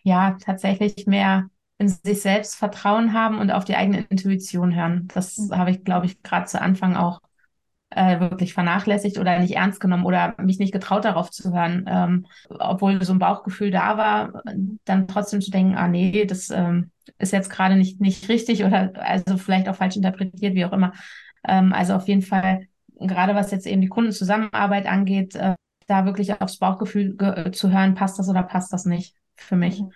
Ja, 0.03 0.37
tatsächlich 0.39 1.05
mehr 1.05 1.49
in 1.77 1.87
sich 1.87 2.21
selbst 2.21 2.55
Vertrauen 2.55 3.13
haben 3.13 3.39
und 3.39 3.51
auf 3.51 3.65
die 3.65 3.75
eigene 3.75 4.01
Intuition 4.09 4.75
hören. 4.75 5.07
Das 5.13 5.37
mhm. 5.37 5.57
habe 5.57 5.71
ich, 5.71 5.83
glaube 5.83 6.05
ich, 6.05 6.21
gerade 6.23 6.45
zu 6.45 6.61
Anfang 6.61 6.95
auch 6.95 7.21
äh, 7.91 8.19
wirklich 8.19 8.53
vernachlässigt 8.53 9.19
oder 9.19 9.37
nicht 9.39 9.55
ernst 9.55 9.79
genommen 9.79 10.05
oder 10.05 10.33
mich 10.37 10.59
nicht 10.59 10.71
getraut, 10.71 11.05
darauf 11.05 11.29
zu 11.29 11.53
hören. 11.53 11.85
Ähm, 11.87 12.25
obwohl 12.49 13.03
so 13.03 13.13
ein 13.13 13.19
Bauchgefühl 13.19 13.69
da 13.69 13.97
war, 13.97 14.41
dann 14.85 15.07
trotzdem 15.07 15.41
zu 15.41 15.51
denken, 15.51 15.75
ah 15.75 15.87
nee, 15.87 16.25
das 16.25 16.49
ähm, 16.49 16.91
ist 17.19 17.33
jetzt 17.33 17.49
gerade 17.49 17.75
nicht, 17.75 17.99
nicht 17.99 18.29
richtig 18.29 18.63
oder 18.63 18.93
also 18.95 19.37
vielleicht 19.37 19.67
auch 19.67 19.75
falsch 19.75 19.97
interpretiert, 19.97 20.55
wie 20.55 20.65
auch 20.65 20.73
immer. 20.73 20.93
Ähm, 21.45 21.73
also 21.73 21.93
auf 21.93 22.07
jeden 22.07 22.21
Fall, 22.21 22.67
gerade 22.97 23.35
was 23.35 23.51
jetzt 23.51 23.67
eben 23.67 23.81
die 23.81 23.89
Kundenzusammenarbeit 23.89 24.85
angeht, 24.85 25.35
äh, 25.35 25.55
da 25.87 26.05
wirklich 26.05 26.39
aufs 26.39 26.57
Bauchgefühl 26.57 27.17
ge 27.17 27.51
zu 27.51 27.71
hören, 27.71 27.95
passt 27.95 28.17
das 28.17 28.29
oder 28.29 28.43
passt 28.43 28.71
das 28.71 28.85
nicht 28.85 29.15
für 29.35 29.57
mich. 29.57 29.81
Mhm. 29.81 29.91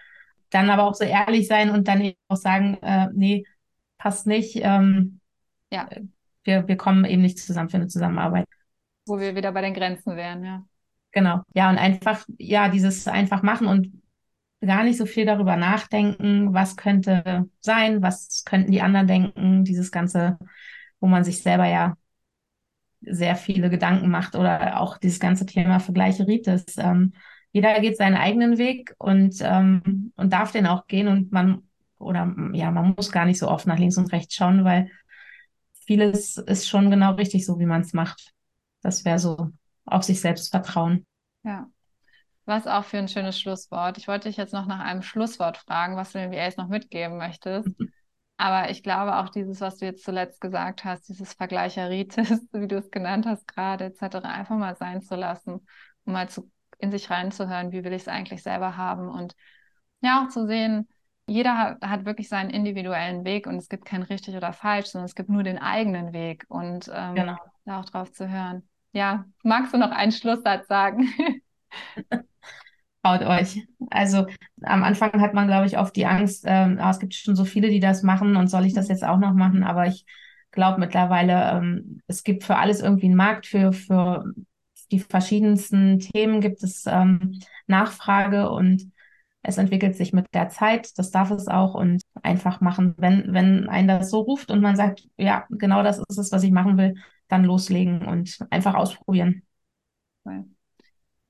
Dann 0.49 0.69
aber 0.69 0.83
auch 0.83 0.95
so 0.95 1.05
ehrlich 1.05 1.47
sein 1.47 1.69
und 1.69 1.87
dann 1.87 2.01
eben 2.01 2.17
auch 2.27 2.35
sagen, 2.35 2.77
äh, 2.81 3.07
nee, 3.13 3.45
passt 3.97 4.27
nicht. 4.27 4.57
Ähm, 4.61 5.21
ja 5.71 5.87
wir, 6.45 6.67
wir 6.67 6.77
kommen 6.77 7.05
eben 7.05 7.21
nicht 7.21 7.39
zusammen 7.39 7.69
für 7.69 7.77
eine 7.77 7.87
Zusammenarbeit. 7.87 8.47
Wo 9.05 9.19
wir 9.19 9.35
wieder 9.35 9.51
bei 9.51 9.61
den 9.61 9.73
Grenzen 9.73 10.15
wären, 10.15 10.43
ja. 10.43 10.63
Genau. 11.11 11.41
Ja, 11.53 11.69
und 11.69 11.77
einfach, 11.77 12.25
ja, 12.37 12.69
dieses 12.69 13.07
einfach 13.07 13.41
machen 13.41 13.67
und 13.67 14.01
gar 14.61 14.83
nicht 14.83 14.97
so 14.97 15.05
viel 15.05 15.25
darüber 15.25 15.55
nachdenken, 15.55 16.53
was 16.53 16.75
könnte 16.75 17.49
sein, 17.59 18.01
was 18.01 18.43
könnten 18.45 18.71
die 18.71 18.81
anderen 18.81 19.07
denken, 19.07 19.63
dieses 19.63 19.91
Ganze, 19.91 20.37
wo 20.99 21.07
man 21.07 21.23
sich 21.23 21.41
selber 21.41 21.67
ja 21.67 21.95
sehr 23.01 23.35
viele 23.35 23.69
Gedanken 23.69 24.09
macht 24.09 24.35
oder 24.35 24.81
auch 24.81 24.97
dieses 24.97 25.19
ganze 25.19 25.45
Thema 25.45 25.79
Vergleicheritis. 25.79 26.65
Ähm, 26.77 27.13
jeder 27.51 27.79
geht 27.79 27.97
seinen 27.97 28.17
eigenen 28.17 28.57
Weg 28.57 28.95
und, 28.97 29.35
ähm, 29.41 30.11
und 30.15 30.33
darf 30.33 30.51
den 30.51 30.67
auch 30.67 30.87
gehen 30.87 31.07
und 31.07 31.31
man, 31.31 31.63
oder 31.99 32.33
ja, 32.53 32.71
man 32.71 32.93
muss 32.95 33.11
gar 33.11 33.25
nicht 33.25 33.39
so 33.39 33.47
oft 33.47 33.67
nach 33.67 33.79
links 33.79 33.97
und 33.97 34.11
rechts 34.11 34.35
schauen, 34.35 34.65
weil 34.65 34.89
vieles 35.85 36.37
ist 36.37 36.67
schon 36.67 36.89
genau 36.89 37.13
richtig 37.13 37.45
so, 37.45 37.59
wie 37.59 37.65
man 37.65 37.81
es 37.81 37.93
macht. 37.93 38.33
Das 38.81 39.05
wäre 39.05 39.19
so 39.19 39.51
auf 39.85 40.03
sich 40.03 40.19
selbst 40.21 40.51
vertrauen. 40.51 41.05
Ja. 41.43 41.67
Was 42.45 42.67
auch 42.67 42.83
für 42.83 42.97
ein 42.97 43.07
schönes 43.07 43.39
Schlusswort. 43.39 43.97
Ich 43.97 44.07
wollte 44.07 44.27
dich 44.29 44.37
jetzt 44.37 44.53
noch 44.53 44.67
nach 44.67 44.79
einem 44.79 45.01
Schlusswort 45.01 45.57
fragen, 45.57 45.95
was 45.95 46.11
du 46.11 46.19
den 46.19 46.31
VAs 46.31 46.57
noch 46.57 46.67
mitgeben 46.67 47.17
möchtest. 47.17 47.67
Mhm. 47.79 47.91
Aber 48.37 48.69
ich 48.69 48.83
glaube 48.83 49.17
auch 49.17 49.29
dieses, 49.29 49.61
was 49.61 49.77
du 49.77 49.85
jetzt 49.85 50.03
zuletzt 50.03 50.41
gesagt 50.41 50.83
hast, 50.83 51.07
dieses 51.07 51.33
Vergleicheritis, 51.33 52.41
wie 52.51 52.67
du 52.67 52.77
es 52.77 52.91
genannt 52.91 53.25
hast 53.25 53.47
gerade, 53.47 53.85
etc., 53.85 54.17
einfach 54.25 54.57
mal 54.57 54.75
sein 54.75 55.01
zu 55.01 55.15
lassen, 55.15 55.65
um 56.03 56.13
mal 56.13 56.27
zu, 56.27 56.51
in 56.77 56.91
sich 56.91 57.09
reinzuhören, 57.09 57.71
wie 57.71 57.83
will 57.83 57.93
ich 57.93 58.03
es 58.03 58.07
eigentlich 58.09 58.43
selber 58.43 58.75
haben 58.75 59.07
und 59.07 59.35
ja 60.01 60.21
auch 60.23 60.29
zu 60.29 60.45
sehen, 60.45 60.89
jeder 61.27 61.57
hat, 61.57 61.81
hat, 61.81 62.05
wirklich 62.05 62.29
seinen 62.29 62.49
individuellen 62.49 63.25
Weg 63.25 63.47
und 63.47 63.55
es 63.55 63.69
gibt 63.69 63.85
kein 63.85 64.03
richtig 64.03 64.35
oder 64.35 64.53
falsch, 64.53 64.87
sondern 64.87 65.05
es 65.05 65.15
gibt 65.15 65.29
nur 65.29 65.43
den 65.43 65.57
eigenen 65.57 66.13
Weg 66.13 66.45
und 66.49 66.89
ähm, 66.93 67.15
genau. 67.15 67.37
da 67.65 67.79
auch 67.79 67.85
drauf 67.85 68.11
zu 68.11 68.29
hören. 68.29 68.67
Ja, 68.91 69.25
magst 69.43 69.73
du 69.73 69.77
noch 69.77 69.91
einen 69.91 70.11
Schlusssatz 70.11 70.67
sagen? 70.67 71.09
Traut 73.03 73.21
euch. 73.23 73.67
Also 73.91 74.25
am 74.63 74.83
Anfang 74.83 75.19
hat 75.21 75.33
man, 75.33 75.47
glaube 75.47 75.67
ich, 75.67 75.77
oft 75.77 75.95
die 75.95 76.05
Angst, 76.05 76.43
ähm, 76.47 76.79
oh, 76.81 76.89
es 76.89 76.99
gibt 76.99 77.13
schon 77.13 77.35
so 77.35 77.45
viele, 77.45 77.69
die 77.69 77.79
das 77.79 78.03
machen 78.03 78.35
und 78.35 78.47
soll 78.47 78.65
ich 78.65 78.73
das 78.73 78.87
jetzt 78.87 79.03
auch 79.03 79.17
noch 79.17 79.33
machen? 79.33 79.63
Aber 79.63 79.85
ich 79.85 80.05
glaube 80.51 80.79
mittlerweile, 80.79 81.51
ähm, 81.51 82.01
es 82.07 82.23
gibt 82.23 82.43
für 82.43 82.55
alles 82.55 82.81
irgendwie 82.81 83.07
einen 83.07 83.15
Markt 83.15 83.45
für, 83.45 83.73
für 83.73 84.23
die 84.91 84.99
verschiedensten 84.99 85.99
Themen 85.99 86.41
gibt 86.41 86.63
es 86.63 86.85
ähm, 86.87 87.39
Nachfrage 87.67 88.49
und 88.49 88.91
es 89.47 89.57
entwickelt 89.57 89.95
sich 89.95 90.11
mit 90.11 90.25
der 90.33 90.49
Zeit, 90.49 90.97
das 90.97 91.11
darf 91.11 91.31
es 91.31 91.47
auch 91.47 91.75
und 91.75 92.01
einfach 92.23 92.61
machen. 92.61 92.95
Wenn, 92.97 93.33
wenn 93.33 93.69
einen 93.69 93.87
das 93.87 94.09
so 94.09 94.21
ruft 94.21 94.49
und 94.51 94.61
man 94.61 94.75
sagt, 94.75 95.07
ja, 95.17 95.45
genau 95.49 95.83
das 95.83 95.99
ist 95.99 96.17
es, 96.17 96.31
was 96.31 96.43
ich 96.43 96.51
machen 96.51 96.77
will, 96.77 96.95
dann 97.27 97.43
loslegen 97.43 98.05
und 98.05 98.39
einfach 98.49 98.75
ausprobieren. 98.75 99.43
Cool. 100.25 100.45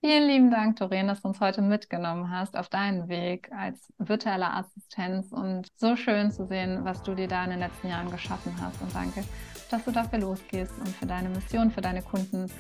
Vielen 0.02 0.28
lieben 0.28 0.52
Dank, 0.52 0.76
Doreen, 0.76 1.08
dass 1.08 1.24
du 1.24 1.30
uns 1.30 1.40
heute 1.40 1.62
mitgenommen 1.62 2.30
hast 2.30 2.56
auf 2.56 2.70
deinen 2.70 3.08
Weg 3.10 3.52
als 3.52 3.92
virtuelle 3.98 4.54
Assistenz 4.54 5.32
und 5.32 5.68
so 5.76 5.96
schön 5.96 6.32
zu 6.32 6.46
sehen, 6.46 6.86
was 6.86 7.02
du 7.02 7.16
dir 7.16 7.28
da 7.28 7.44
in 7.44 7.50
den 7.50 7.60
letzten 7.60 7.88
Jahren 7.88 8.12
geschaffen 8.12 8.54
hast. 8.62 8.80
Und 8.82 8.94
danke, 8.94 9.24
dass 9.72 9.84
du 9.84 9.92
dafür 9.92 10.20
losgehst 10.20 10.78
und 10.78 10.90
für 10.90 11.08
deine 11.08 11.30
Mission, 11.30 11.72
für 11.72 11.82
deine 11.82 12.04
Kunden 12.04 12.52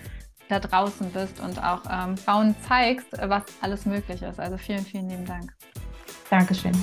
da 0.49 0.59
draußen 0.59 1.11
bist 1.11 1.39
und 1.39 1.61
auch 1.63 1.81
ähm, 1.89 2.17
Frauen 2.17 2.55
zeigst, 2.67 3.07
was 3.19 3.43
alles 3.61 3.85
möglich 3.85 4.21
ist. 4.21 4.39
Also 4.39 4.57
vielen, 4.57 4.85
vielen 4.85 5.09
lieben 5.09 5.25
Dank. 5.25 5.53
Dankeschön. 6.29 6.73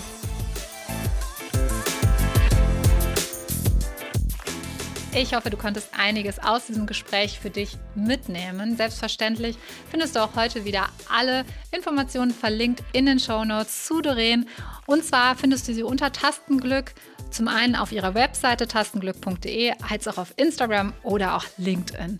Ich 5.15 5.35
hoffe, 5.35 5.51
du 5.51 5.59
konntest 5.59 5.91
einiges 5.95 6.39
aus 6.39 6.67
diesem 6.67 6.87
Gespräch 6.87 7.39
für 7.39 7.51
dich 7.51 7.77
mitnehmen. 7.95 8.79
Selbstverständlich 8.79 9.59
findest 9.91 10.17
du 10.17 10.21
auch 10.21 10.35
heute 10.37 10.65
wieder 10.65 10.89
alle 11.11 11.45
Informationen 11.71 12.31
verlinkt 12.31 12.83
in 12.95 13.05
den 13.05 13.19
Show 13.19 13.45
Notes 13.45 13.85
zu 13.85 14.01
Doreen. 14.01 14.49
Und 14.87 15.05
zwar 15.05 15.37
findest 15.37 15.69
du 15.69 15.75
sie 15.75 15.83
unter 15.83 16.13
Tastenglück. 16.13 16.95
Zum 17.31 17.47
einen 17.49 17.77
auf 17.77 17.93
ihrer 17.93 18.15
Webseite 18.15 18.67
tastenglück.de, 18.67 19.75
als 19.87 20.09
auch 20.09 20.17
auf 20.17 20.33
Instagram 20.37 20.95
oder 21.03 21.37
auch 21.37 21.45
LinkedIn. 21.59 22.19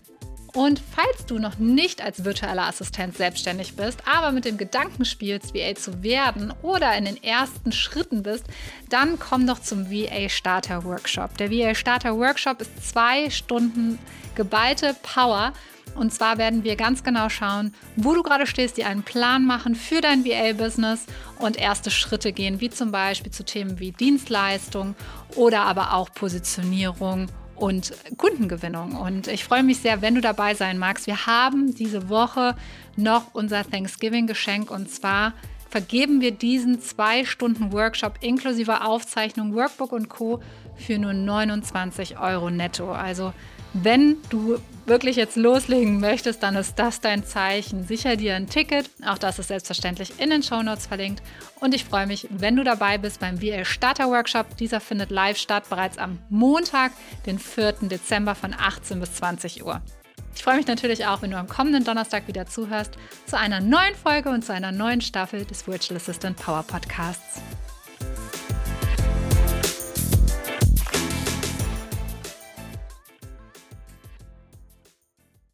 Und 0.55 0.79
falls 0.95 1.25
du 1.25 1.39
noch 1.39 1.57
nicht 1.57 2.03
als 2.03 2.25
virtueller 2.25 2.67
Assistent 2.67 3.17
selbstständig 3.17 3.75
bist, 3.75 3.99
aber 4.07 4.31
mit 4.31 4.45
dem 4.45 4.57
Gedanken 4.57 5.03
spielst, 5.03 5.55
VA 5.55 5.73
zu 5.73 6.03
werden 6.03 6.53
oder 6.61 6.95
in 6.95 7.05
den 7.05 7.21
ersten 7.23 7.71
Schritten 7.71 8.21
bist, 8.21 8.45
dann 8.89 9.17
komm 9.17 9.47
doch 9.47 9.59
zum 9.59 9.89
VA 9.89 10.29
Starter 10.29 10.83
Workshop. 10.83 11.37
Der 11.39 11.49
VA 11.49 11.73
Starter 11.73 12.15
Workshop 12.17 12.61
ist 12.61 12.87
zwei 12.87 13.31
Stunden 13.31 13.97
geballte 14.35 14.95
Power. 15.01 15.53
Und 15.95 16.13
zwar 16.13 16.37
werden 16.37 16.63
wir 16.63 16.75
ganz 16.75 17.03
genau 17.03 17.29
schauen, 17.29 17.73
wo 17.95 18.13
du 18.13 18.23
gerade 18.23 18.47
stehst, 18.47 18.77
dir 18.77 18.87
einen 18.87 19.03
Plan 19.03 19.45
machen 19.45 19.75
für 19.75 20.01
dein 20.01 20.23
VA-Business 20.23 21.05
und 21.39 21.57
erste 21.57 21.91
Schritte 21.91 22.31
gehen, 22.31 22.61
wie 22.61 22.69
zum 22.69 22.91
Beispiel 22.91 23.31
zu 23.31 23.43
Themen 23.43 23.79
wie 23.79 23.91
Dienstleistung 23.91 24.95
oder 25.35 25.61
aber 25.61 25.93
auch 25.93 26.11
Positionierung 26.11 27.27
und 27.55 27.93
Kundengewinnung. 28.17 28.95
Und 28.95 29.27
ich 29.27 29.43
freue 29.43 29.63
mich 29.63 29.79
sehr, 29.79 30.01
wenn 30.01 30.15
du 30.15 30.21
dabei 30.21 30.53
sein 30.53 30.77
magst. 30.77 31.07
Wir 31.07 31.25
haben 31.25 31.73
diese 31.75 32.09
Woche 32.09 32.55
noch 32.95 33.33
unser 33.33 33.63
Thanksgiving-Geschenk 33.63 34.71
und 34.71 34.89
zwar 34.89 35.33
vergeben 35.69 36.21
wir 36.21 36.31
diesen 36.31 36.81
zwei 36.81 37.25
Stunden 37.25 37.71
Workshop 37.71 38.19
inklusive 38.21 38.85
Aufzeichnung, 38.85 39.55
Workbook 39.55 39.91
und 39.91 40.07
Co. 40.07 40.39
für 40.75 40.99
nur 40.99 41.13
29 41.13 42.19
Euro 42.19 42.51
netto. 42.51 42.91
Also 42.91 43.33
wenn 43.73 44.17
du 44.29 44.59
wirklich 44.85 45.15
jetzt 45.15 45.35
loslegen 45.35 45.99
möchtest, 45.99 46.43
dann 46.43 46.55
ist 46.55 46.77
das 46.77 47.01
dein 47.01 47.25
Zeichen. 47.25 47.87
Sicher 47.87 48.15
dir 48.15 48.35
ein 48.35 48.47
Ticket. 48.47 48.89
Auch 49.05 49.17
das 49.17 49.39
ist 49.39 49.47
selbstverständlich 49.47 50.19
in 50.19 50.29
den 50.29 50.43
Show 50.43 50.61
Notes 50.61 50.85
verlinkt. 50.85 51.23
Und 51.59 51.73
ich 51.73 51.85
freue 51.85 52.05
mich, 52.05 52.27
wenn 52.29 52.55
du 52.55 52.63
dabei 52.63 52.97
bist 52.97 53.19
beim 53.19 53.39
VL 53.39 53.65
Starter 53.65 54.09
Workshop. 54.09 54.57
Dieser 54.57 54.79
findet 54.79 55.09
live 55.09 55.37
statt 55.37 55.63
bereits 55.69 55.97
am 55.97 56.19
Montag, 56.29 56.91
den 57.25 57.39
4. 57.39 57.73
Dezember 57.83 58.35
von 58.35 58.53
18 58.53 58.99
bis 58.99 59.15
20 59.15 59.65
Uhr. 59.65 59.81
Ich 60.35 60.43
freue 60.43 60.57
mich 60.57 60.67
natürlich 60.67 61.05
auch, 61.05 61.21
wenn 61.21 61.31
du 61.31 61.37
am 61.37 61.47
kommenden 61.47 61.83
Donnerstag 61.83 62.27
wieder 62.27 62.45
zuhörst 62.47 62.97
zu 63.27 63.37
einer 63.37 63.59
neuen 63.59 63.95
Folge 63.95 64.29
und 64.29 64.43
zu 64.43 64.53
einer 64.53 64.71
neuen 64.71 65.01
Staffel 65.01 65.45
des 65.45 65.67
Virtual 65.67 65.97
Assistant 65.97 66.37
Power 66.37 66.63
Podcasts. 66.63 67.41